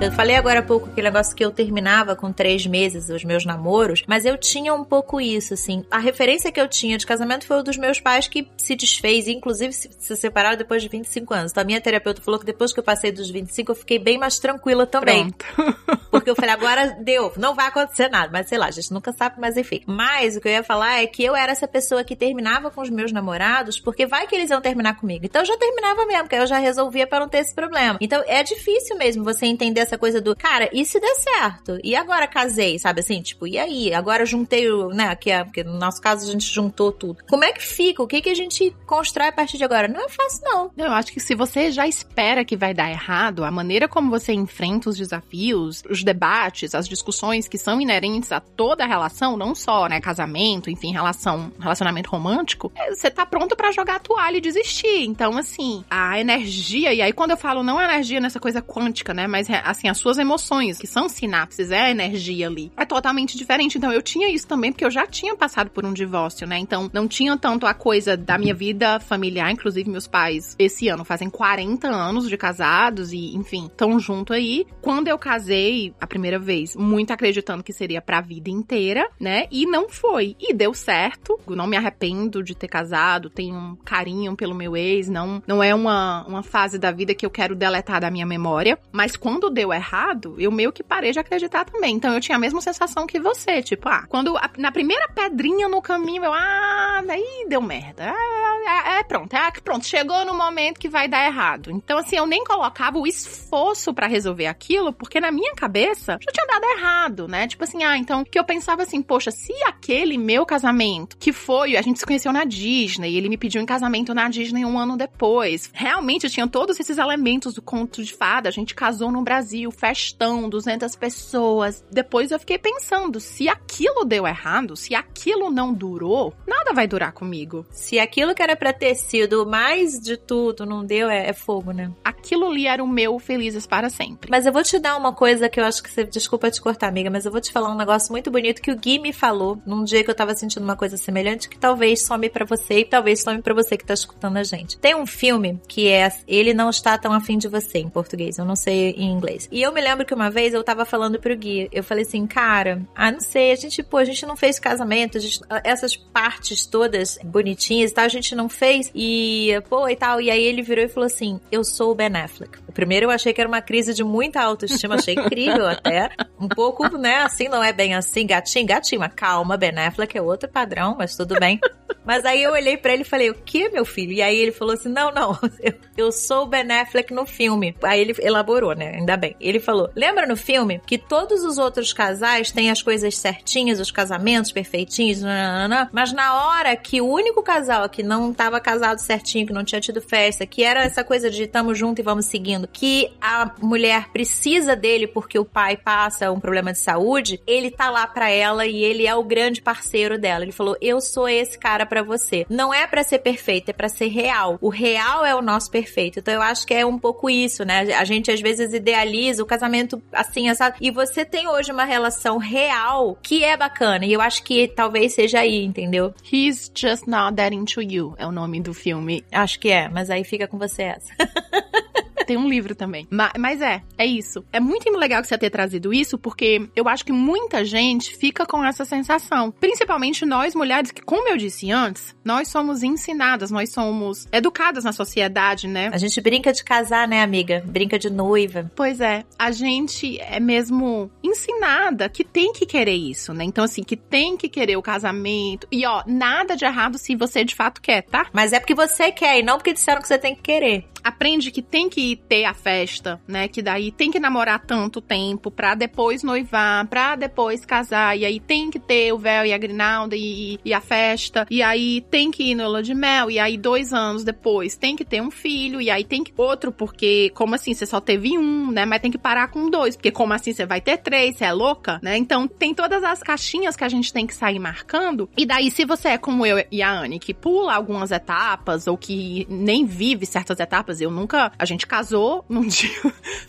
[0.00, 3.44] Eu falei agora há pouco aquele negócio que eu terminava com três meses os meus
[3.44, 5.84] namoros, mas eu tinha um pouco isso, assim.
[5.90, 9.26] A referência que eu tinha de casamento foi o dos meus pais que se desfez,
[9.26, 11.50] inclusive se, se separaram depois de 25 anos.
[11.50, 14.18] Então a minha terapeuta falou que depois que eu passei dos 25, eu fiquei bem
[14.18, 15.30] mais tranquila também.
[15.30, 15.98] Pronto.
[16.12, 18.30] Porque eu falei, agora deu, não vai acontecer nada.
[18.32, 19.82] Mas sei lá, a gente nunca sabe, mas enfim.
[19.84, 22.80] Mas o que eu ia falar é que eu era essa pessoa que terminava com
[22.80, 25.26] os meus namorados, porque vai que eles iam terminar comigo.
[25.26, 27.98] Então eu já terminava mesmo, porque eu já resolvia para não ter esse problema.
[28.00, 31.78] Então é difícil mesmo você entender essa coisa do, cara, e se der certo?
[31.82, 33.20] E agora casei, sabe assim?
[33.20, 33.92] Tipo, e aí?
[33.92, 35.14] Agora juntei o, né?
[35.16, 37.24] Que é, porque no nosso caso a gente juntou tudo.
[37.28, 38.02] Como é que fica?
[38.02, 39.88] O que, que a gente constrói a partir de agora?
[39.88, 40.70] Não é fácil, não.
[40.76, 44.32] Eu acho que se você já espera que vai dar errado, a maneira como você
[44.32, 49.54] enfrenta os desafios, os debates, as discussões que são inerentes a toda a relação, não
[49.54, 54.36] só, né, casamento, enfim, relação, relacionamento romântico, é, você tá pronto para jogar a toalha
[54.36, 55.04] e desistir.
[55.04, 59.26] Então, assim, a energia, e aí quando eu falo não energia nessa coisa quântica, né,
[59.26, 62.72] mas a Assim, as suas emoções, que são sinapses, é energia ali.
[62.76, 63.78] É totalmente diferente.
[63.78, 66.58] Então, eu tinha isso também, porque eu já tinha passado por um divórcio, né?
[66.58, 69.52] Então, não tinha tanto a coisa da minha vida familiar.
[69.52, 74.66] Inclusive, meus pais, esse ano, fazem 40 anos de casados e, enfim, estão junto aí.
[74.82, 79.46] Quando eu casei a primeira vez, muito acreditando que seria pra vida inteira, né?
[79.48, 80.34] E não foi.
[80.40, 81.38] E deu certo.
[81.48, 85.62] Eu não me arrependo de ter casado, tenho um carinho pelo meu ex, não, não
[85.62, 88.76] é uma, uma fase da vida que eu quero deletar da minha memória.
[88.90, 91.94] Mas quando deu errado, eu meio que parei de acreditar também.
[91.94, 95.68] Então eu tinha a mesma sensação que você, tipo, ah, quando a, na primeira pedrinha
[95.68, 98.04] no caminho, eu, ah, daí deu merda.
[98.04, 101.70] É, é, é pronto, é pronto, chegou no momento que vai dar errado.
[101.70, 106.32] Então, assim, eu nem colocava o esforço para resolver aquilo, porque na minha cabeça já
[106.32, 107.46] tinha dado errado, né?
[107.46, 111.76] Tipo assim, ah, então, que eu pensava assim, poxa, se aquele meu casamento, que foi,
[111.76, 114.96] a gente se conheceu na Disney, ele me pediu em casamento na Disney um ano
[114.96, 119.57] depois, realmente tinha todos esses elementos do conto de fada, a gente casou no Brasil,
[119.70, 121.84] festão, 200 pessoas.
[121.90, 127.12] Depois eu fiquei pensando, se aquilo deu errado, se aquilo não durou, nada vai durar
[127.12, 127.66] comigo.
[127.70, 131.72] Se aquilo que era pra ter sido mais de tudo não deu, é, é fogo,
[131.72, 131.90] né?
[132.04, 134.30] Aquilo ali era o meu felizes para sempre.
[134.30, 136.04] Mas eu vou te dar uma coisa que eu acho que você.
[136.04, 138.76] Desculpa te cortar, amiga, mas eu vou te falar um negócio muito bonito que o
[138.76, 142.28] Gui me falou num dia que eu tava sentindo uma coisa semelhante que talvez some
[142.28, 144.78] para você e talvez some para você que tá escutando a gente.
[144.78, 148.44] Tem um filme que é Ele Não Está Tão Afim de Você, em português, eu
[148.44, 149.47] não sei em inglês.
[149.50, 152.26] E eu me lembro que uma vez eu tava falando pro Gui, eu falei assim,
[152.26, 156.66] cara, ah, não sei, a gente, pô, a gente não fez casamento, gente, essas partes
[156.66, 160.20] todas bonitinhas e tal, a gente não fez e, pô, e tal.
[160.20, 162.58] E aí ele virou e falou assim: Eu sou o Ben Affleck.
[162.72, 166.10] Primeiro eu achei que era uma crise de muita autoestima, achei incrível até.
[166.40, 170.22] Um pouco, né, assim, não é bem assim, gatinho, gatinho, mas calma, Ben Affleck é
[170.22, 171.58] outro padrão, mas tudo bem.
[172.04, 174.12] Mas aí eu olhei para ele e falei, o que, meu filho?
[174.12, 177.74] E aí ele falou assim, não, não, eu, eu sou o Ben Affleck no filme.
[177.82, 179.36] Aí ele elaborou, né, ainda bem.
[179.40, 183.90] Ele falou, lembra no filme que todos os outros casais têm as coisas certinhas, os
[183.90, 189.46] casamentos perfeitinhos, nanana, mas na hora que o único casal que não tava casado certinho,
[189.46, 192.68] que não tinha tido festa, que era essa coisa de tamo junto e vamos seguindo,
[192.68, 197.90] que a mulher precisa dele porque o pai passa um problema de saúde, ele tá
[197.90, 200.44] lá pra ela e ele é o grande parceiro dela.
[200.44, 202.46] Ele falou: "Eu sou esse cara para você".
[202.48, 204.58] Não é para ser perfeito, é para ser real.
[204.60, 206.18] O real é o nosso perfeito.
[206.18, 207.92] Então eu acho que é um pouco isso, né?
[207.94, 212.38] A gente às vezes idealiza o casamento assim, essa e você tem hoje uma relação
[212.38, 214.06] real que é bacana.
[214.06, 216.14] E eu acho que talvez seja aí, entendeu?
[216.32, 219.24] He's just not that into you é o nome do filme.
[219.32, 221.12] Acho que é, mas aí fica com você essa.
[222.28, 223.08] tem um livro também.
[223.10, 224.44] Mas, mas, é, é isso.
[224.52, 228.44] É muito legal que você ter trazido isso, porque eu acho que muita gente fica
[228.44, 229.50] com essa sensação.
[229.50, 234.92] Principalmente nós mulheres, que, como eu disse antes, nós somos ensinadas, nós somos educadas na
[234.92, 235.88] sociedade, né?
[235.90, 237.62] A gente brinca de casar, né, amiga?
[237.64, 238.70] Brinca de noiva.
[238.76, 239.24] Pois é.
[239.38, 243.44] A gente é mesmo ensinada que tem que querer isso, né?
[243.44, 245.66] Então, assim, que tem que querer o casamento.
[245.72, 248.26] E, ó, nada de errado se você de fato quer, tá?
[248.34, 251.50] Mas é porque você quer e não porque disseram que você tem que querer aprende
[251.50, 253.48] que tem que ter a festa, né?
[253.48, 258.16] Que daí tem que namorar tanto tempo pra depois noivar, pra depois casar.
[258.16, 261.46] E aí tem que ter o véu e a grinalda e, e a festa.
[261.50, 263.30] E aí tem que ir no lua de mel.
[263.30, 265.80] E aí dois anos depois tem que ter um filho.
[265.80, 267.74] E aí tem que outro, porque como assim?
[267.74, 268.84] Você só teve um, né?
[268.84, 269.96] Mas tem que parar com dois.
[269.96, 271.36] Porque como assim você vai ter três?
[271.36, 272.16] Você é louca, né?
[272.16, 275.28] Então tem todas as caixinhas que a gente tem que sair marcando.
[275.36, 278.96] E daí, se você é como eu e a Anne, que pula algumas etapas ou
[278.96, 281.52] que nem vive certas etapas, eu nunca.
[281.58, 282.90] A gente casou num dia,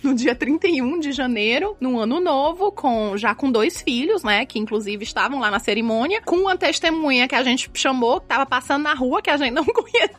[0.04, 4.46] no dia 31 de janeiro, num ano novo, com já com dois filhos, né?
[4.46, 8.46] Que inclusive estavam lá na cerimônia, com uma testemunha que a gente chamou, que tava
[8.46, 10.14] passando na rua, que a gente não conhece.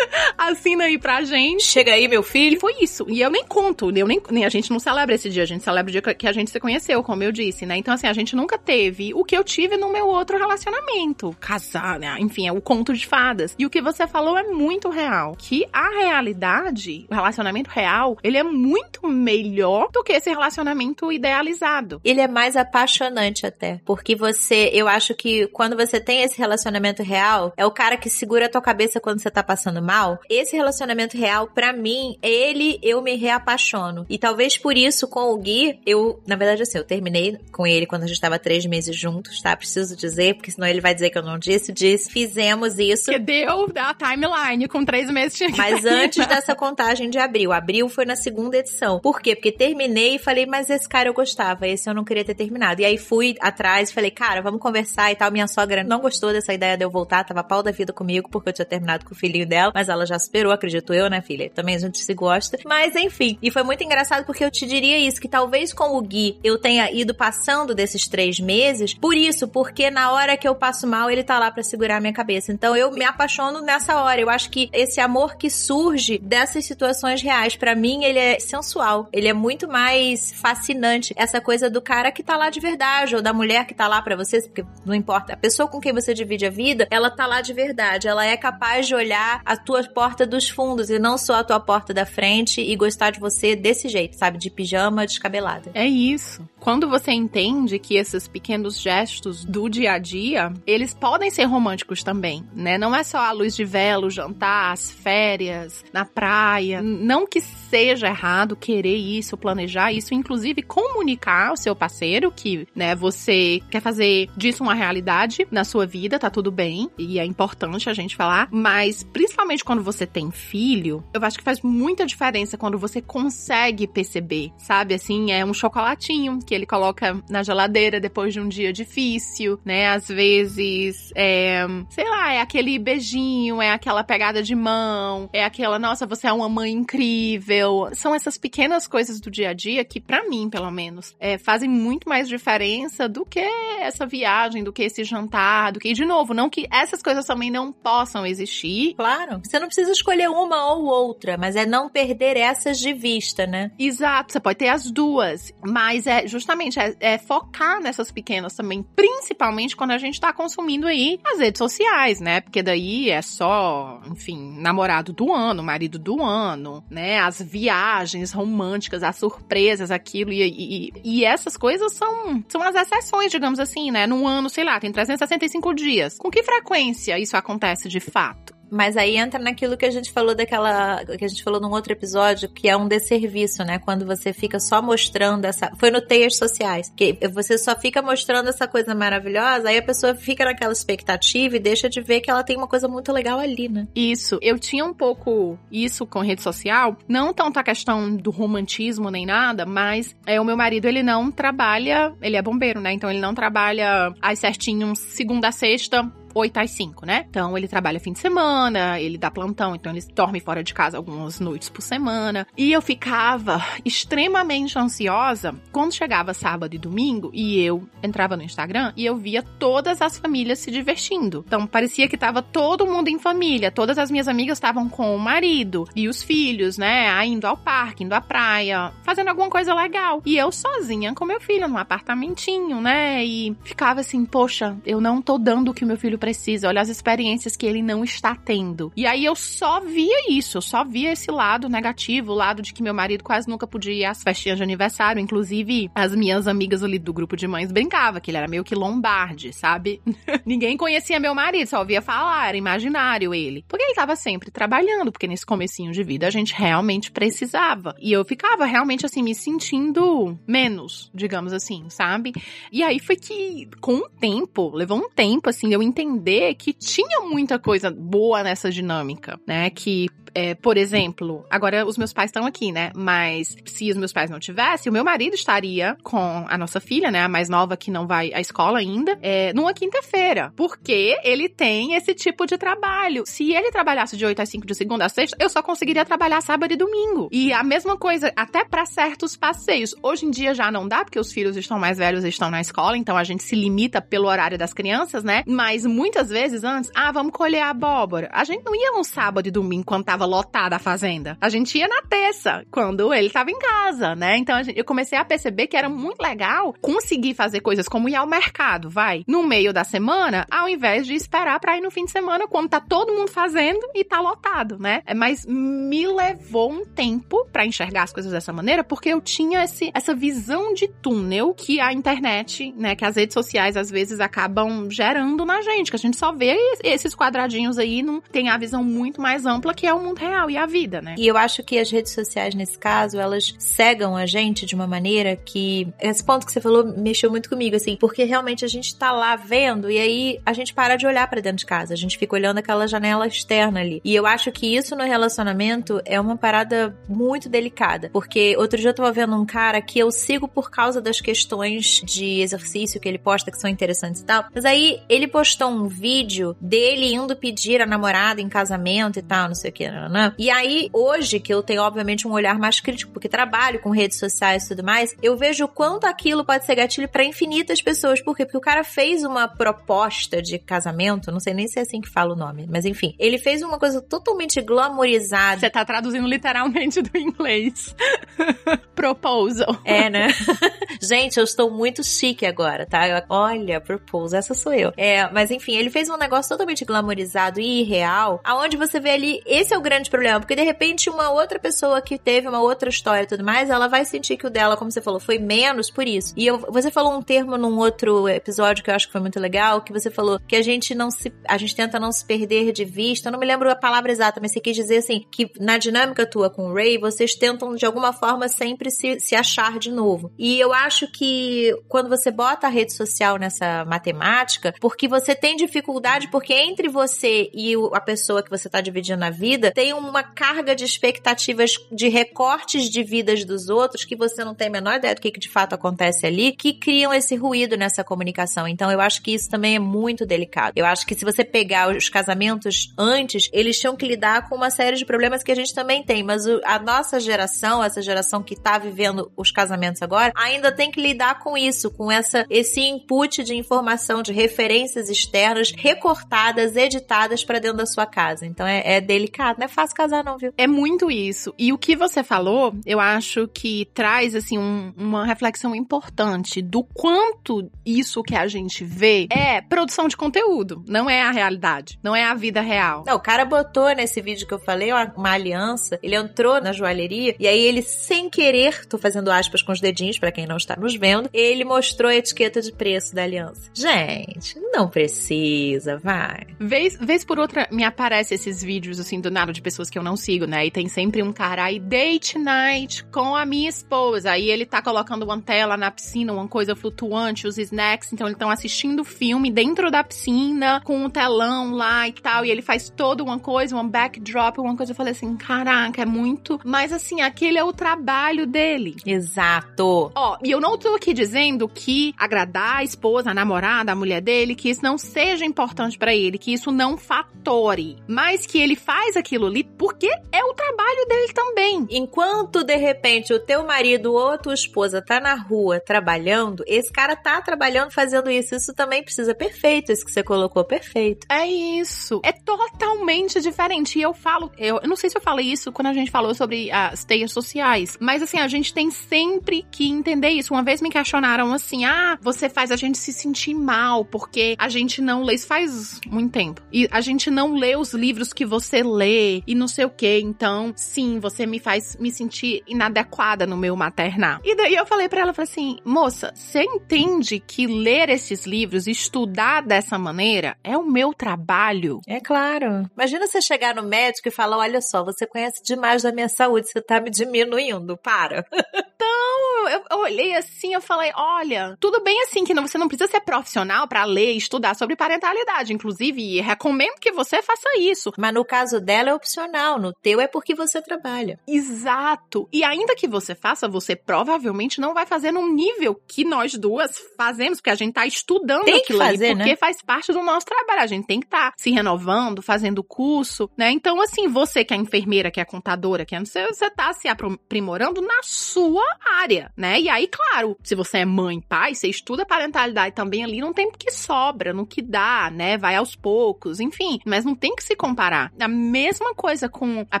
[0.36, 1.62] Assina aí pra gente.
[1.64, 2.56] Chega aí, meu filho.
[2.56, 3.06] E foi isso.
[3.08, 5.62] E eu nem conto, eu nem, nem a gente não celebra esse dia, a gente
[5.62, 7.76] celebra o dia que a gente se conheceu, como eu disse, né?
[7.76, 11.34] Então, assim, a gente nunca teve o que eu tive no meu outro relacionamento.
[11.40, 12.16] Casar, né?
[12.18, 13.54] Enfim, é o conto de fadas.
[13.58, 18.36] E o que você falou é muito real que a realidade, o relacionamento real, ele
[18.36, 22.00] é muito melhor do que esse relacionamento idealizado.
[22.04, 27.02] Ele é mais apaixonante até, porque você, eu acho que quando você tem esse relacionamento
[27.02, 30.20] real, é o cara que segura a tua cabeça quando você tá passando mal.
[30.28, 34.04] Esse relacionamento real, para mim, ele eu me reapaixono.
[34.10, 37.86] E talvez por isso com o Gui, eu, na verdade assim, eu terminei com ele
[37.86, 39.56] quando a gente tava três meses juntos, tá?
[39.56, 42.10] Preciso dizer, porque senão ele vai dizer que eu não disse, disse.
[42.10, 43.10] Fizemos isso.
[43.10, 47.18] Que deu da timeline com três meses mês tinha que Mas antes dessa contagem de
[47.18, 47.52] abril.
[47.52, 49.00] Abril foi na segunda edição.
[49.00, 49.34] Por quê?
[49.34, 52.80] Porque terminei e falei, mas esse cara eu gostava, esse eu não queria ter terminado.
[52.80, 55.30] E aí fui atrás e falei, cara, vamos conversar e tal.
[55.30, 58.48] Minha sogra não gostou dessa ideia de eu voltar, tava pau da vida comigo, porque
[58.48, 61.50] eu tinha terminado com o filhinho dela, mas ela já superou, acredito eu, né, filha?
[61.50, 62.58] Também a gente se gosta.
[62.64, 66.02] Mas enfim, e foi muito engraçado porque eu te diria isso, que talvez com o
[66.02, 70.54] Gui eu tenha ido passando desses três meses, por isso, porque na hora que eu
[70.54, 72.52] passo mal, ele tá lá pra segurar a minha cabeça.
[72.52, 74.20] Então eu me apaixono nessa hora.
[74.20, 79.08] Eu acho que esse amor que surge dessas situações reais, pra mim, ele é sensual.
[79.12, 81.14] Ele é muito mais fascinante.
[81.16, 84.00] Essa coisa do cara que tá lá de verdade, ou da mulher que tá lá
[84.02, 85.32] pra você, porque não importa.
[85.34, 88.08] A pessoa com quem você divide a vida, ela tá lá de verdade.
[88.08, 91.60] Ela é capaz de olhar a tua porta dos fundos e não só a tua
[91.60, 94.38] porta da frente e gostar de você desse jeito, sabe?
[94.38, 95.70] De pijama descabelada.
[95.74, 96.46] É isso.
[96.58, 102.02] Quando você entende que esses pequenos gestos do dia a dia, eles podem ser românticos
[102.02, 102.76] também, né?
[102.76, 106.80] Não é só a luz de vela, o jantar, as férias, na praia.
[106.80, 107.40] Não que
[107.70, 113.80] seja errado querer isso, planejar isso, inclusive comunicar ao seu parceiro que, né, você quer
[113.80, 118.16] fazer disso uma realidade na sua vida, tá tudo bem, e é importante a gente
[118.16, 123.00] falar, mas principalmente quando você tem filho, eu acho que faz muita diferença quando você
[123.00, 124.94] consegue perceber, sabe?
[124.94, 129.90] Assim, é um chocolatinho que ele coloca na geladeira depois de um dia difícil, né?
[129.90, 135.78] Às vezes, é, sei lá, é aquele beijinho, é aquela pegada de mão, é aquela,
[135.78, 137.59] nossa, você é uma mãe incrível.
[137.94, 141.68] São essas pequenas coisas do dia a dia que, pra mim, pelo menos, é, fazem
[141.68, 143.40] muito mais diferença do que
[143.80, 147.50] essa viagem, do que esse jantar, do que, de novo, não que essas coisas também
[147.50, 148.94] não possam existir.
[148.94, 149.40] Claro.
[149.44, 153.70] Você não precisa escolher uma ou outra, mas é não perder essas de vista, né?
[153.78, 158.82] Exato, você pode ter as duas, mas é justamente é, é focar nessas pequenas também,
[158.94, 162.40] principalmente quando a gente tá consumindo aí as redes sociais, né?
[162.40, 167.18] Porque daí é só, enfim, namorado do ano, marido do ano, né?
[167.18, 173.30] As viagens românticas, as surpresas, aquilo e, e, e essas coisas são, são as exceções,
[173.30, 174.06] digamos assim, né?
[174.06, 176.16] Num ano, sei lá, tem 365 dias.
[176.16, 178.59] Com que frequência isso acontece de fato?
[178.70, 181.04] Mas aí entra naquilo que a gente falou daquela.
[181.04, 183.78] que a gente falou num outro episódio, que é um desserviço, né?
[183.78, 185.70] Quando você fica só mostrando essa.
[185.78, 186.92] Foi no Teias Sociais.
[186.96, 191.60] Que você só fica mostrando essa coisa maravilhosa, aí a pessoa fica naquela expectativa e
[191.60, 193.88] deixa de ver que ela tem uma coisa muito legal ali, né?
[193.94, 194.38] Isso.
[194.40, 196.96] Eu tinha um pouco isso com rede social.
[197.08, 201.30] Não tanto a questão do romantismo nem nada, mas é, o meu marido, ele não
[201.30, 202.14] trabalha.
[202.22, 202.92] Ele é bombeiro, né?
[202.92, 207.26] Então ele não trabalha às certinho segunda a sexta 8 às 5, né?
[207.28, 210.96] Então ele trabalha fim de semana, ele dá plantão, então ele dorme fora de casa
[210.96, 212.46] algumas noites por semana.
[212.56, 218.92] E eu ficava extremamente ansiosa quando chegava sábado e domingo e eu entrava no Instagram
[218.96, 221.44] e eu via todas as famílias se divertindo.
[221.46, 225.18] Então parecia que tava todo mundo em família, todas as minhas amigas estavam com o
[225.18, 227.24] marido e os filhos, né?
[227.26, 230.22] Indo ao parque, indo à praia, fazendo alguma coisa legal.
[230.24, 233.24] E eu sozinha com meu filho num apartamentinho, né?
[233.24, 236.88] E ficava assim, poxa, eu não tô dando o que meu filho precisa, olha as
[236.88, 238.92] experiências que ele não está tendo.
[238.94, 242.72] E aí eu só via isso, eu só via esse lado negativo, o lado de
[242.72, 245.20] que meu marido quase nunca podia ir às festinhas de aniversário.
[245.20, 248.74] Inclusive, as minhas amigas ali do grupo de mães brincavam que ele era meio que
[248.74, 250.00] lombarde, sabe?
[250.44, 253.64] Ninguém conhecia meu marido, só ouvia falar, era imaginário ele.
[253.66, 257.96] Porque ele tava sempre trabalhando, porque nesse comecinho de vida a gente realmente precisava.
[257.98, 262.32] E eu ficava realmente assim, me sentindo menos, digamos assim, sabe?
[262.70, 267.20] E aí foi que, com o tempo, levou um tempo, assim, eu entender que tinha
[267.20, 269.70] muita coisa boa nessa dinâmica, né?
[269.70, 272.90] Que é, por exemplo, agora os meus pais estão aqui, né?
[272.94, 277.10] Mas se os meus pais não tivessem, o meu marido estaria com a nossa filha,
[277.10, 277.22] né?
[277.22, 280.52] A mais nova que não vai à escola ainda, é, numa quinta-feira.
[280.56, 283.24] Porque ele tem esse tipo de trabalho.
[283.26, 286.40] Se ele trabalhasse de 8 às 5 de segunda a sexta, eu só conseguiria trabalhar
[286.40, 287.28] sábado e domingo.
[287.32, 289.94] E a mesma coisa, até para certos passeios.
[290.02, 292.60] Hoje em dia já não dá, porque os filhos estão mais velhos e estão na
[292.60, 295.42] escola, então a gente se limita pelo horário das crianças, né?
[295.46, 298.28] Mas muitas vezes antes, ah, vamos colher a abóbora.
[298.32, 301.36] A gente não ia no sábado e domingo quando tava lotada a fazenda.
[301.40, 304.38] A gente ia na terça, quando ele tava em casa, né?
[304.38, 308.16] Então gente, eu comecei a perceber que era muito legal conseguir fazer coisas como ir
[308.16, 312.04] ao mercado, vai, no meio da semana, ao invés de esperar pra ir no fim
[312.04, 315.02] de semana, quando tá todo mundo fazendo e tá lotado, né?
[315.14, 319.90] Mas me levou um tempo pra enxergar as coisas dessa maneira, porque eu tinha esse,
[319.94, 324.90] essa visão de túnel que a internet, né, que as redes sociais às vezes acabam
[324.90, 328.82] gerando na gente política, a gente só vê esses quadradinhos aí, não tem a visão
[328.84, 331.14] muito mais ampla que é o mundo real e a vida, né?
[331.18, 334.86] E eu acho que as redes sociais, nesse caso, elas cegam a gente de uma
[334.86, 335.88] maneira que.
[336.00, 339.36] Esse ponto que você falou mexeu muito comigo, assim, porque realmente a gente tá lá
[339.36, 342.34] vendo e aí a gente para de olhar para dentro de casa, a gente fica
[342.34, 344.00] olhando aquela janela externa ali.
[344.04, 348.90] E eu acho que isso no relacionamento é uma parada muito delicada, porque outro dia
[348.90, 353.08] eu tava vendo um cara que eu sigo por causa das questões de exercício que
[353.08, 357.36] ele posta que são interessantes e tal, mas aí ele postou um vídeo dele indo
[357.36, 360.32] pedir a namorada em casamento e tal, não sei o que, não.
[360.38, 364.18] E aí, hoje, que eu tenho, obviamente, um olhar mais crítico, porque trabalho com redes
[364.18, 368.20] sociais e tudo mais, eu vejo o quanto aquilo pode ser gatilho para infinitas pessoas.
[368.20, 368.44] Por quê?
[368.44, 372.08] Porque o cara fez uma proposta de casamento, não sei nem se é assim que
[372.08, 375.60] fala o nome, mas enfim, ele fez uma coisa totalmente glamourizada.
[375.60, 377.94] Você tá traduzindo literalmente do inglês.
[378.94, 379.80] Proposal.
[379.84, 380.28] É, né?
[381.00, 383.08] Gente, eu estou muito chique agora, tá?
[383.08, 384.92] Eu, olha, proposal, essa sou eu.
[384.96, 389.40] É, mas enfim, ele fez um negócio totalmente glamourizado e irreal, aonde você vê ali,
[389.46, 392.88] esse é o grande problema, porque de repente uma outra pessoa que teve uma outra
[392.88, 395.90] história e tudo mais, ela vai sentir que o dela, como você falou, foi menos
[395.90, 396.32] por isso.
[396.36, 399.40] E eu, você falou um termo num outro episódio que eu acho que foi muito
[399.40, 402.70] legal, que você falou que a gente não se, a gente tenta não se perder
[402.72, 405.50] de vista, eu não me lembro a palavra exata, mas você quis dizer assim, que
[405.58, 409.76] na dinâmica tua com o Ray, vocês tentam de alguma forma sempre se, se achar
[409.76, 410.30] de novo.
[410.38, 415.56] E eu acho que quando você bota a rede social nessa matemática, porque você tem
[415.56, 420.22] dificuldade, porque entre você e a pessoa que você está dividindo a vida, tem uma
[420.22, 424.96] carga de expectativas de recortes de vidas dos outros que você não tem a menor
[424.96, 428.68] ideia do que, que de fato acontece ali, que criam esse ruído nessa comunicação.
[428.68, 430.74] Então eu acho que isso também é muito delicado.
[430.76, 434.68] Eu acho que se você pegar os casamentos antes, eles tinham que lidar com uma
[434.68, 438.52] série de problemas que a gente também tem, mas a nossa geração, essa geração que
[438.52, 443.42] está vivendo os casamentos agora, ainda tem que lidar com isso, com essa esse input
[443.42, 448.44] de informação, de referências externas recortadas, editadas para dentro da sua casa.
[448.44, 450.52] Então é, é delicado, não é fácil casar não, viu?
[450.56, 451.54] É muito isso.
[451.58, 456.82] E o que você falou, eu acho que traz assim um, uma reflexão importante do
[456.82, 462.14] quanto isso que a gente vê é produção de conteúdo, não é a realidade, não
[462.14, 463.04] é a vida real.
[463.06, 466.72] Não, o cara botou nesse vídeo que eu falei uma, uma aliança, ele entrou na
[466.72, 470.56] joalheria e aí ele sem querer, tô fazendo aspas com os dedinhos para quem não
[470.56, 473.70] está nos vendo, ele mostrou a etiqueta de preço da aliança.
[473.74, 476.46] Gente, não precisa, vai.
[476.58, 480.02] Vez, vez por outra me aparece esses vídeos assim do nada de pessoas que eu
[480.02, 480.66] não sigo, né?
[480.66, 484.32] E tem sempre um cara aí date night com a minha esposa.
[484.32, 488.36] Aí ele tá colocando uma tela na piscina, uma coisa flutuante, os snacks, então eles
[488.36, 492.62] estão assistindo o filme dentro da piscina com um telão lá e tal, e ele
[492.62, 496.92] faz toda uma coisa, um backdrop, uma coisa eu falei assim, caraca, é muito, mas
[496.92, 498.96] assim, aquele é o trabalho dele.
[499.04, 500.12] Exato.
[500.14, 504.20] Ó, e eu não tô aqui dizendo que agradar a esposa, a namorada, a mulher
[504.20, 508.76] dele, que isso não seja importante para ele, que isso não fatore, mas que ele
[508.76, 511.86] faz aquilo ali porque é o trabalho dele também.
[511.90, 516.92] Enquanto de repente o teu marido ou a tua esposa tá na rua trabalhando, esse
[516.92, 518.54] cara tá trabalhando fazendo isso.
[518.54, 521.26] Isso também precisa perfeito, isso que você colocou perfeito.
[521.30, 522.20] É isso.
[522.24, 523.98] É totalmente diferente.
[523.98, 526.34] E eu falo, eu, eu não sei se eu falei isso quando a gente falou
[526.34, 530.52] sobre as teias sociais, mas assim, a gente tem sempre que entender isso.
[530.52, 534.68] Uma vez me questionaram assim: ah, você faz a gente se sentir mal porque a
[534.68, 535.34] gente não lê.
[535.34, 536.60] Isso faz muito tempo.
[536.72, 540.18] E a gente não lê os livros que você lê e não sei o que.
[540.20, 544.40] Então, sim, você me faz me sentir inadequada no meu maternar.
[544.44, 548.86] E daí eu falei para ela, falei assim, moça, você entende que ler esses livros,
[548.86, 552.00] estudar dessa maneira, é o meu trabalho?
[552.06, 552.88] É claro.
[552.94, 556.68] Imagina você chegar no médico e falar, olha só, você conhece demais da minha saúde,
[556.68, 558.44] você tá me diminuindo, para.
[559.00, 562.88] Então, eu, eu olhei assim, eu falei, olha, tudo bem assim que não, você não
[562.88, 565.72] precisa ser profissional para ler e estudar sobre parentalidade.
[565.72, 568.12] Inclusive, recomendo que você faça isso.
[568.18, 571.38] Mas no caso dela é opcional, no teu é porque você trabalha.
[571.46, 572.48] Exato.
[572.52, 576.92] E ainda que você faça, você provavelmente não vai fazer num nível que nós duas
[577.16, 579.56] fazemos, porque a gente tá estudando tem aquilo fazer, ali, porque né?
[579.56, 580.82] faz parte do nosso trabalho.
[580.82, 583.70] A gente tem que estar tá se renovando, fazendo curso, né?
[583.70, 586.92] Então, assim, você que é enfermeira, que é contadora, que é não sei, você tá
[586.92, 588.84] se aprimorando na sua
[589.18, 589.80] área, né?
[589.80, 593.70] E aí, claro, se você é mãe, pai, você estuda parentalidade também ali, não tem
[593.70, 595.56] que sobra, no que dá, né?
[595.56, 598.32] Vai aos poucos, enfim, mas não tem que se comparar.
[598.38, 600.00] A mesma coisa com a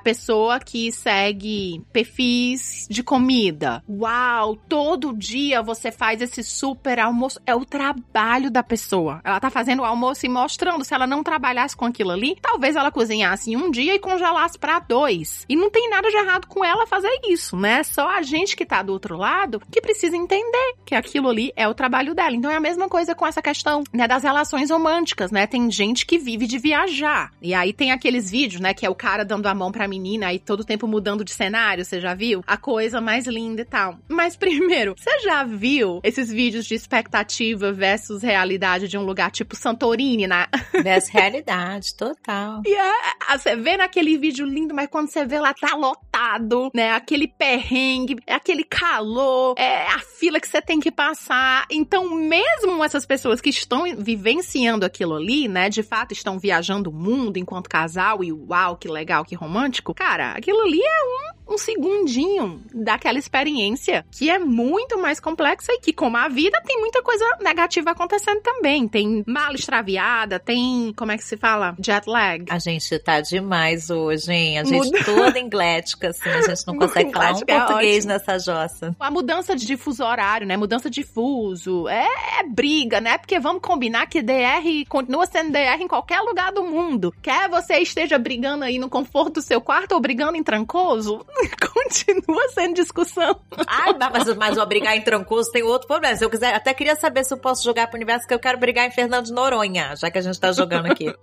[0.00, 3.82] pessoa que segue perfis de comida.
[3.88, 7.40] Uau, todo dia você faz esse super almoço.
[7.46, 9.20] É o trabalho da pessoa.
[9.24, 10.84] Ela tá fazendo o almoço e mostrando.
[10.84, 14.58] Se ela não trabalhasse com aquilo ali, talvez ela cozinhasse em um dia e congelasse
[14.58, 15.44] para dois.
[15.48, 17.82] E não tem nada de errado com ela fazer isso, né?
[17.82, 21.52] Só a gente que tá do outro lado lado, que precisa entender que aquilo ali
[21.56, 22.34] é o trabalho dela.
[22.34, 25.46] Então é a mesma coisa com essa questão, né, das relações românticas, né?
[25.46, 27.32] Tem gente que vive de viajar.
[27.40, 30.32] E aí tem aqueles vídeos, né, que é o cara dando a mão pra menina
[30.32, 32.42] e todo tempo mudando de cenário, você já viu?
[32.46, 33.98] A coisa mais linda e tal.
[34.08, 39.56] Mas primeiro, você já viu esses vídeos de expectativa versus realidade de um lugar tipo
[39.56, 40.46] Santorini, né?
[40.82, 42.62] Versus realidade, total.
[42.64, 46.92] E é, você vê naquele vídeo lindo, mas quando você vê lá tá lotado, né?
[46.92, 51.66] Aquele perrengue, é aquele calor, é a fila que você tem que passar.
[51.70, 55.68] Então, mesmo essas pessoas que estão vivenciando aquilo ali, né?
[55.68, 59.94] De fato, estão viajando o mundo enquanto casal e uau, que legal, que romântico.
[59.94, 65.80] Cara, aquilo ali é um, um segundinho daquela experiência que é muito mais complexa e
[65.80, 68.86] que, como a vida, tem muita coisa negativa acontecendo também.
[68.88, 71.74] Tem mala extraviada, tem, como é que se fala?
[71.78, 72.44] Jet lag.
[72.50, 74.58] A gente tá demais hoje, hein?
[74.58, 75.04] A gente Muda.
[75.04, 78.12] toda englética, assim, a gente não consegue falar um é português ótimo.
[78.12, 78.96] nessa jossa.
[78.98, 80.56] A mudança de fuso horário, né?
[80.56, 82.06] Mudança de fuso, é,
[82.40, 83.18] é briga, né?
[83.18, 87.14] Porque vamos combinar que DR continua sendo DR em qualquer lugar do mundo.
[87.20, 91.24] Quer você esteja brigando aí no conforto do seu quarto ou brigando em Trancoso,
[91.74, 93.38] continua sendo discussão.
[93.66, 96.16] Ai, mas, mas o brigar em Trancoso tem outro problema.
[96.16, 98.56] Se eu quiser, até queria saber se eu posso jogar pro universo que eu quero
[98.58, 101.14] brigar em Fernando de Noronha, já que a gente tá jogando aqui.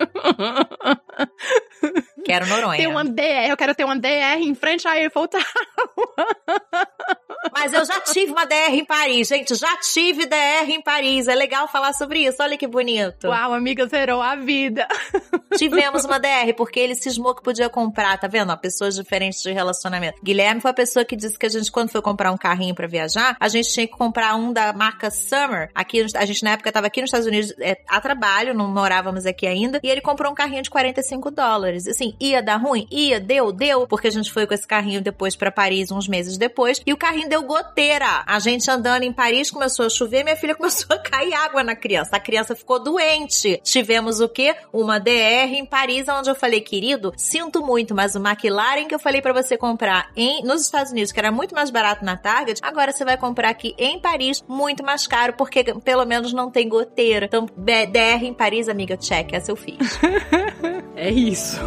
[2.23, 2.77] quero Noronha.
[2.77, 5.43] Tem uma DR, eu quero ter uma DR em frente à Eiffel Tower.
[7.53, 9.55] Mas eu já tive uma DR em Paris, gente.
[9.55, 11.27] Já tive DR em Paris.
[11.27, 12.41] É legal falar sobre isso.
[12.41, 13.27] Olha que bonito.
[13.27, 14.87] Uau, amiga, zerou a vida.
[15.57, 18.51] Tivemos uma DR, porque ele cismou que podia comprar, tá vendo?
[18.51, 20.21] Ó, pessoas diferentes de relacionamento.
[20.23, 22.87] Guilherme foi a pessoa que disse que a gente, quando foi comprar um carrinho para
[22.87, 25.69] viajar, a gente tinha que comprar um da marca Summer.
[25.73, 29.25] Aqui, a gente na época tava aqui nos Estados Unidos é, a trabalho, não morávamos
[29.25, 29.79] aqui ainda.
[29.83, 31.87] E ele comprou um carrinho de 45 dólares.
[31.87, 32.87] Assim, ia dar ruim?
[32.91, 33.87] Ia, deu, deu.
[33.87, 36.81] Porque a gente foi com esse carrinho depois para Paris, uns meses depois.
[36.85, 38.23] E o carrinho deu goteira.
[38.25, 41.75] A gente andando em Paris, começou a chover, minha filha começou a cair água na
[41.75, 42.15] criança.
[42.15, 43.59] A criança ficou doente.
[43.63, 44.55] Tivemos o quê?
[44.71, 48.99] Uma DR em Paris, onde eu falei, querido, sinto muito, mas o McLaren que eu
[48.99, 52.61] falei para você comprar em, nos Estados Unidos, que era muito mais barato na Target,
[52.63, 56.67] agora você vai comprar aqui em Paris, muito mais caro, porque pelo menos não tem
[56.67, 57.25] goteira.
[57.25, 59.77] Então, DR em Paris, amiga, check, é seu filho.
[60.95, 61.57] é isso.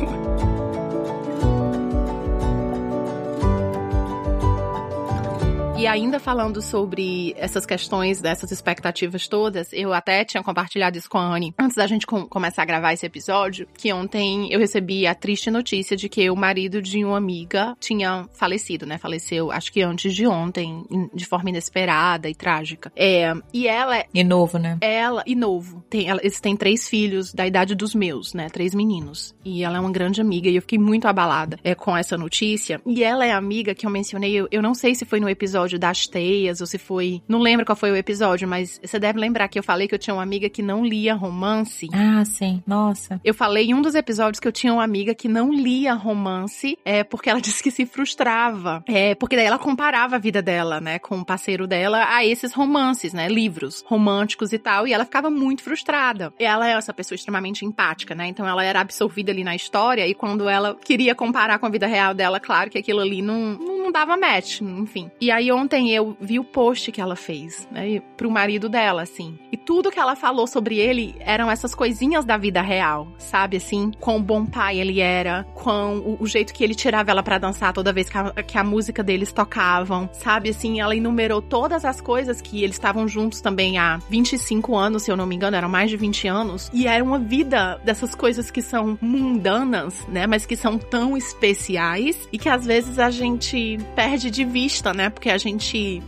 [5.81, 11.16] E ainda falando sobre essas questões, dessas expectativas todas, eu até tinha compartilhado isso com
[11.16, 15.07] a Anne antes da gente com começar a gravar esse episódio, que ontem eu recebi
[15.07, 18.99] a triste notícia de que o marido de uma amiga tinha falecido, né?
[18.99, 22.93] Faleceu, acho que antes de ontem, de forma inesperada e trágica.
[22.95, 24.05] É, e ela é.
[24.12, 24.76] E novo, né?
[24.83, 25.83] Ela, e novo.
[25.89, 28.51] Tem, ela, eles têm três filhos da idade dos meus, né?
[28.51, 29.35] Três meninos.
[29.43, 32.83] E ela é uma grande amiga e eu fiquei muito abalada é, com essa notícia.
[32.85, 35.28] E ela é a amiga que eu mencionei, eu, eu não sei se foi no
[35.28, 37.23] episódio episódio das teias, ou se foi.
[37.29, 39.99] Não lembro qual foi o episódio, mas você deve lembrar que eu falei que eu
[39.99, 41.89] tinha uma amiga que não lia romance.
[41.93, 42.62] Ah, sim.
[42.66, 43.21] Nossa.
[43.25, 46.79] Eu falei em um dos episódios que eu tinha uma amiga que não lia romance,
[46.85, 48.83] é porque ela disse que se frustrava.
[48.87, 52.53] É, porque daí ela comparava a vida dela, né, com o parceiro dela a esses
[52.53, 56.33] romances, né, livros românticos e tal, e ela ficava muito frustrada.
[56.39, 58.27] Ela é essa pessoa extremamente empática, né?
[58.27, 61.87] Então ela era absorvida ali na história e quando ela queria comparar com a vida
[61.87, 65.11] real dela, claro que aquilo ali não, não dava match, enfim.
[65.21, 69.38] E aí ontem eu vi o post que ela fez, né, pro marido dela, assim.
[69.52, 73.90] E tudo que ela falou sobre ele eram essas coisinhas da vida real, sabe, assim?
[74.00, 77.72] Quão bom pai ele era, quão o, o jeito que ele tirava ela para dançar
[77.72, 80.80] toda vez que a, que a música deles tocavam, sabe, assim?
[80.80, 85.16] Ela enumerou todas as coisas que eles estavam juntos também há 25 anos, se eu
[85.16, 86.70] não me engano, eram mais de 20 anos.
[86.72, 92.28] E era uma vida dessas coisas que são mundanas, né, mas que são tão especiais
[92.32, 95.11] e que às vezes a gente perde de vista, né?
[95.11, 95.49] Porque a gente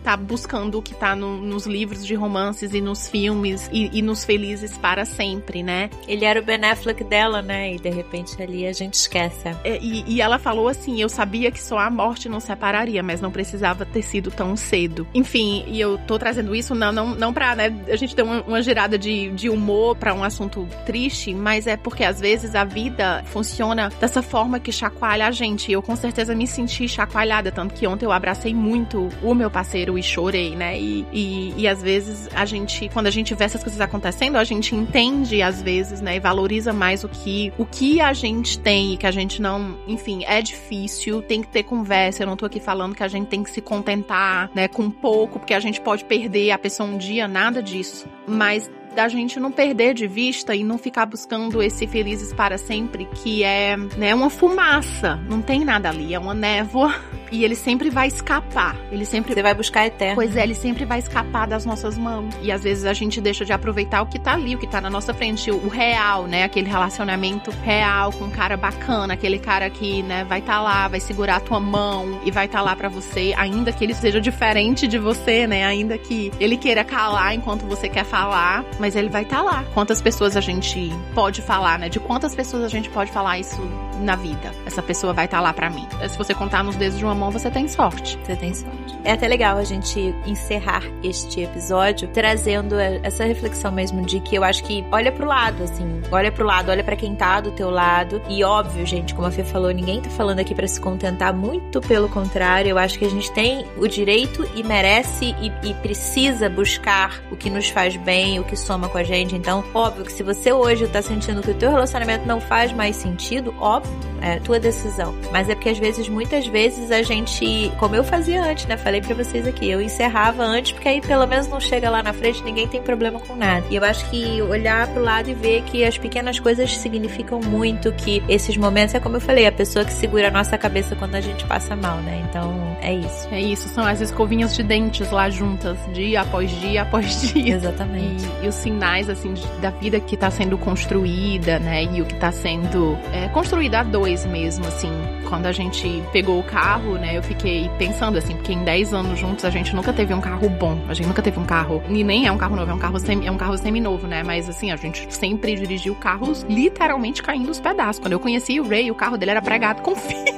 [0.02, 4.02] tá buscando o que tá no, nos livros de romances e nos filmes e, e,
[4.02, 5.90] nos felizes para sempre, né?
[6.06, 7.74] Ele era o Ben Affleck dela, né?
[7.74, 9.48] E de repente ali a gente esquece.
[9.64, 13.20] É, e, e ela falou assim: eu sabia que só a morte nos separaria, mas
[13.20, 15.06] não precisava ter sido tão cedo.
[15.14, 18.42] Enfim, e eu tô trazendo isso não, não, não pra né, a gente ter uma,
[18.42, 22.64] uma girada de, de humor para um assunto triste, mas é porque às vezes a
[22.64, 25.70] vida funciona dessa forma que chacoalha a gente.
[25.70, 29.50] E eu com certeza me senti chacoalhada, tanto que ontem eu abracei muito o meu
[29.50, 30.78] parceiro e chorei, né?
[30.78, 34.44] E, e, e, às vezes a gente, quando a gente vê essas coisas acontecendo, a
[34.44, 36.16] gente entende às vezes, né?
[36.16, 39.76] E valoriza mais o que, o que a gente tem e que a gente não,
[39.86, 42.22] enfim, é difícil, tem que ter conversa.
[42.22, 45.38] Eu não tô aqui falando que a gente tem que se contentar, né, com pouco,
[45.38, 48.06] porque a gente pode perder a pessoa um dia, nada disso.
[48.26, 53.06] Mas da gente não perder de vista e não ficar buscando esse felizes para sempre,
[53.06, 56.94] que é, né, uma fumaça, não tem nada ali, é uma névoa
[57.32, 58.76] e ele sempre vai escapar.
[58.92, 59.32] Ele sempre.
[59.32, 60.16] Você vai buscar eterno.
[60.16, 62.34] Pois é, ele sempre vai escapar das nossas mãos.
[62.42, 64.80] E às vezes a gente deixa de aproveitar o que tá ali, o que tá
[64.80, 66.44] na nossa frente, o real, né?
[66.44, 70.88] Aquele relacionamento real com um cara bacana, aquele cara que, né, vai estar tá lá,
[70.88, 73.94] vai segurar a tua mão e vai estar tá lá para você, ainda que ele
[73.94, 75.64] seja diferente de você, né?
[75.64, 79.64] Ainda que ele queira calar enquanto você quer falar, mas ele vai estar tá lá.
[79.72, 81.88] Quantas pessoas a gente pode falar, né?
[81.88, 83.62] De quantas pessoas a gente pode falar isso
[84.00, 84.52] na vida?
[84.66, 85.86] Essa pessoa vai estar tá lá para mim.
[86.08, 88.18] Se você contar nos dedos de uma mão, você tem sorte.
[88.24, 88.98] Você tem sorte.
[89.04, 94.42] É até legal a gente encerrar este episódio trazendo essa reflexão mesmo de que eu
[94.42, 97.70] acho que olha pro lado, assim, olha pro lado, olha para quem tá do teu
[97.70, 98.20] lado.
[98.28, 101.80] E óbvio, gente, como a Fê falou, ninguém tá falando aqui para se contentar, muito
[101.80, 106.48] pelo contrário, eu acho que a gente tem o direito e merece e, e precisa
[106.48, 109.36] buscar o que nos faz bem, o que soma com a gente.
[109.36, 112.96] Então, óbvio que se você hoje tá sentindo que o teu relacionamento não faz mais
[112.96, 113.92] sentido, óbvio,
[114.22, 115.14] é tua decisão.
[115.30, 118.78] Mas é porque às vezes, muitas vezes, a gente, como eu fazia antes, né?
[118.78, 122.14] Falei para vocês aqui, eu encerrava antes, porque aí pelo menos não chega lá na
[122.14, 123.66] frente, ninguém tem problema com nada.
[123.68, 127.92] E eu acho que olhar pro lado e ver que as pequenas coisas significam muito,
[127.92, 131.16] que esses momentos é como eu falei, a pessoa que segura a nossa cabeça quando
[131.16, 132.24] a gente passa mal, né?
[132.28, 133.28] Então é isso.
[133.30, 137.56] É isso, são as escovinhas de dentes lá juntas, dia após dia após dia.
[137.56, 138.24] Exatamente.
[138.40, 141.84] E, e os sinais, assim, da vida que tá sendo construída, né?
[141.84, 144.90] E o que tá sendo é, construída a dois mesmo, assim.
[145.28, 147.16] Quando a gente pegou o carro, né?
[147.16, 150.48] Eu fiquei pensando, assim, porque em 10 anos juntos a gente nunca teve um carro
[150.48, 150.78] bom.
[150.88, 151.82] A gente nunca teve um carro.
[151.88, 154.22] E nem é um carro novo, é um carro semi, é um carro semi-novo, né?
[154.22, 158.00] Mas assim, a gente sempre dirigiu carros literalmente caindo os pedaços.
[158.00, 160.32] Quando eu conheci o Ray, o carro dele era pregado com fita.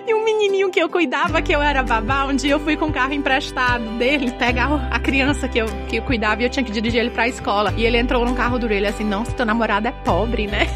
[0.06, 2.86] E um menininho que eu cuidava, que eu era babá, um dia eu fui com
[2.86, 6.64] o carro emprestado dele pegar a criança que eu, que eu cuidava e eu tinha
[6.64, 7.72] que dirigir ele pra escola.
[7.76, 10.66] E ele entrou no carro do ele assim, se teu namorado é pobre, né?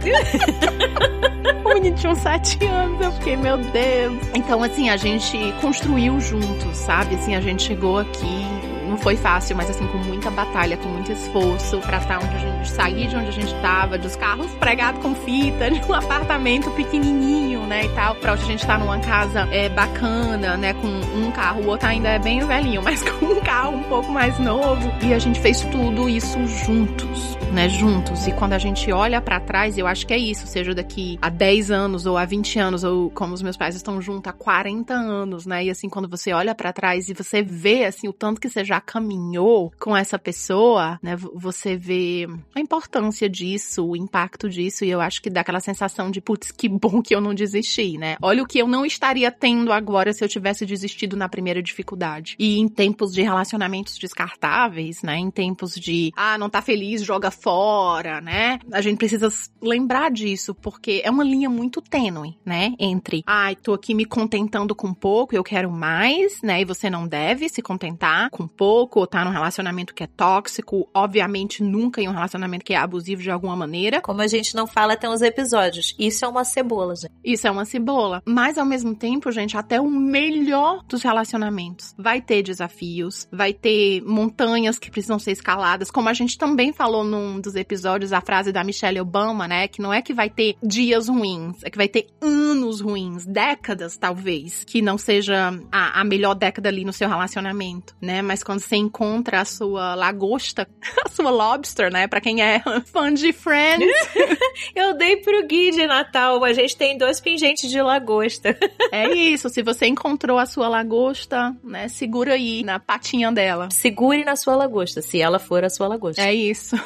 [1.64, 4.18] o menino tinha uns sete anos, eu fiquei, meu Deus.
[4.34, 7.14] Então, assim, a gente construiu juntos, sabe?
[7.14, 8.59] Assim, a gente chegou aqui
[8.90, 12.38] não foi fácil, mas assim, com muita batalha, com muito esforço pra estar onde a
[12.38, 16.70] gente sair de onde a gente tava, dos carros pregados com fita, de um apartamento
[16.72, 20.88] pequenininho, né, e tal, pra hoje a gente tá numa casa é, bacana, né, com
[20.88, 24.36] um carro, o outro ainda é bem velhinho, mas com um carro um pouco mais
[24.40, 24.90] novo.
[25.02, 28.26] E a gente fez tudo isso juntos, né, juntos.
[28.26, 31.28] E quando a gente olha para trás, eu acho que é isso, seja daqui a
[31.28, 34.92] 10 anos ou a 20 anos, ou como os meus pais estão juntos há 40
[34.92, 38.40] anos, né, e assim, quando você olha para trás e você vê, assim, o tanto
[38.40, 41.16] que você já caminhou com essa pessoa, né?
[41.34, 46.10] Você vê a importância disso, o impacto disso, e eu acho que dá aquela sensação
[46.10, 48.16] de, putz, que bom que eu não desisti, né?
[48.22, 52.36] Olha o que eu não estaria tendo agora se eu tivesse desistido na primeira dificuldade.
[52.38, 55.16] E em tempos de relacionamentos descartáveis, né?
[55.16, 58.58] Em tempos de, ah, não tá feliz, joga fora, né?
[58.72, 59.28] A gente precisa
[59.62, 62.74] lembrar disso, porque é uma linha muito tênue, né?
[62.78, 66.60] Entre, ai, ah, tô aqui me contentando com pouco, eu quero mais, né?
[66.60, 70.06] E você não deve se contentar com pouco pouco, ou tá num relacionamento que é
[70.06, 74.00] tóxico, obviamente nunca em um relacionamento que é abusivo de alguma maneira.
[74.00, 75.92] Como a gente não fala, tem uns episódios.
[75.98, 77.10] Isso é uma cebola, gente.
[77.24, 78.22] Isso é uma cebola.
[78.24, 84.02] Mas ao mesmo tempo, gente, até o melhor dos relacionamentos vai ter desafios, vai ter
[84.02, 88.52] montanhas que precisam ser escaladas, como a gente também falou num dos episódios, a frase
[88.52, 89.66] da Michelle Obama, né?
[89.66, 93.96] Que não é que vai ter dias ruins, é que vai ter anos ruins, décadas
[93.96, 98.22] talvez, que não seja a, a melhor década ali no seu relacionamento, né?
[98.22, 100.68] Mas quando você encontra a sua lagosta,
[101.04, 102.06] a sua lobster, né?
[102.06, 103.90] Pra quem é fã de Friends.
[104.74, 108.56] Eu dei pro Gui de Natal, a gente tem dois pingentes de lagosta.
[108.92, 111.88] é isso, se você encontrou a sua lagosta, né?
[111.88, 113.68] Segura aí na patinha dela.
[113.70, 116.22] Segure na sua lagosta, se ela for a sua lagosta.
[116.22, 116.76] É isso.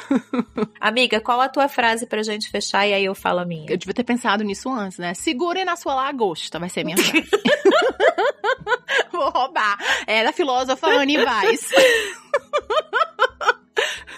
[0.79, 3.65] Amiga, qual a tua frase pra gente fechar e aí eu falo a minha?
[3.69, 5.13] Eu devia ter pensado nisso antes, né?
[5.13, 7.27] Segure na sua lagosta, vai ser minha frase.
[9.11, 9.77] Vou roubar.
[10.05, 11.64] É da filósofa Anne Weiss.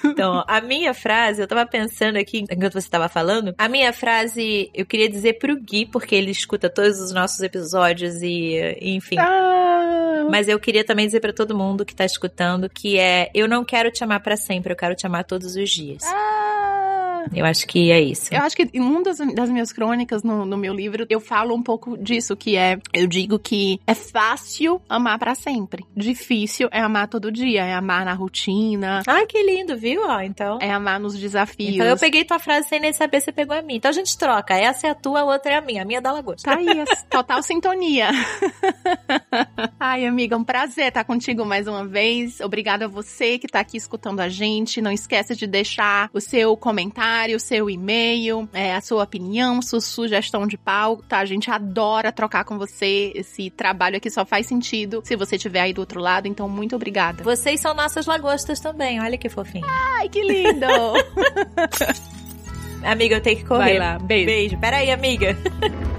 [0.04, 4.70] Então, a minha frase, eu tava pensando aqui, enquanto você tava falando, a minha frase
[4.74, 9.18] eu queria dizer pro Gui, porque ele escuta todos os nossos episódios e, enfim.
[9.20, 10.28] Ah.
[10.30, 13.64] Mas eu queria também dizer para todo mundo que tá escutando que é: eu não
[13.64, 16.04] quero te amar para sempre, eu quero te amar todos os dias.
[16.04, 16.37] Ah.
[17.34, 18.34] Eu acho que é isso.
[18.34, 21.56] Eu acho que em uma das, das minhas crônicas no, no, meu livro, eu falo
[21.56, 25.86] um pouco disso, que é, eu digo que é fácil amar para sempre.
[25.96, 29.04] Difícil é amar todo dia, é amar na rotina.
[29.08, 30.02] Ai, que lindo, viu?
[30.06, 30.60] Ó, então.
[30.62, 31.76] É amar nos desafios.
[31.76, 33.78] Então eu peguei tua frase sem nem saber se pegou a minha.
[33.78, 34.56] Então a gente troca.
[34.56, 35.82] Essa é a tua, a outra é a minha.
[35.82, 36.50] A minha é da Lagosta.
[36.50, 36.66] Tá aí,
[37.10, 38.10] total sintonia.
[39.80, 42.40] Ai, amiga, um prazer estar contigo mais uma vez.
[42.40, 44.82] Obrigada a você que tá aqui escutando a gente.
[44.82, 49.82] Não esqueça de deixar o seu comentário comentário, seu e-mail, é, a sua opinião, sua
[49.82, 51.18] sugestão de pauta.
[51.18, 53.12] A gente adora trocar com você.
[53.16, 56.28] Esse trabalho aqui só faz sentido se você estiver aí do outro lado.
[56.28, 57.24] Então, muito obrigada.
[57.24, 59.02] Vocês são nossas lagostas também.
[59.02, 59.66] Olha que fofinho.
[59.68, 60.68] Ai, que lindo!
[62.84, 63.64] amiga, eu tenho que correr.
[63.64, 64.26] Vai lá, beijo.
[64.26, 64.58] Beijo.
[64.58, 65.36] Pera aí, amiga.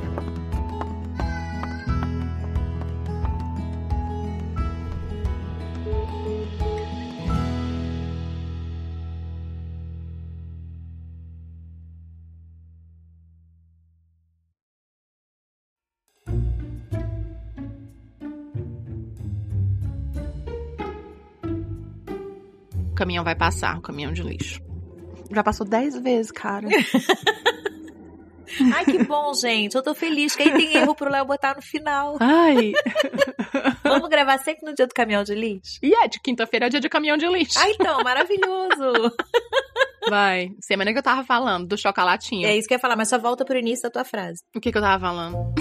[23.18, 24.60] caminhão vai passar, o caminhão de lixo.
[25.30, 26.68] Já passou dez vezes, cara.
[28.74, 29.74] Ai, que bom, gente.
[29.76, 32.16] Eu tô feliz que aí tem erro pro Léo botar no final.
[32.18, 32.72] Ai.
[33.84, 35.78] Vamos gravar sempre no dia do caminhão de lixo?
[35.82, 37.58] E é, de quinta-feira é dia de caminhão de lixo.
[37.58, 39.14] Ah, então, maravilhoso.
[40.08, 40.50] Vai.
[40.60, 42.48] Semana que eu tava falando, do chocolatinho.
[42.48, 44.42] É isso que eu ia falar, mas só volta pro início da tua frase.
[44.56, 45.54] O que que eu tava falando?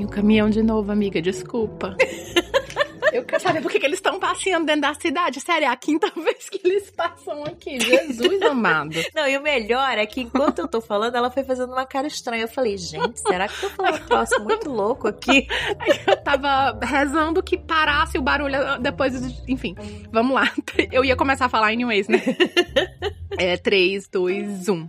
[0.00, 1.94] Vem o caminhão de novo, amiga, desculpa.
[3.12, 5.40] Eu quero saber por que, que eles estão passeando dentro da cidade.
[5.40, 7.78] Sério, é a quinta vez que eles passam aqui.
[7.78, 8.94] Jesus amado.
[9.14, 12.06] Não, e o melhor é que enquanto eu tô falando, ela foi fazendo uma cara
[12.06, 12.44] estranha.
[12.44, 15.46] Eu falei, gente, será que eu tô falando um troço muito louco aqui?
[15.80, 19.12] Aí eu tava rezando que parasse o barulho depois.
[19.48, 19.74] Enfim,
[20.10, 20.50] vamos lá.
[20.90, 22.22] Eu ia começar a falar anyways, né?
[23.36, 24.88] É 3, 2, 1.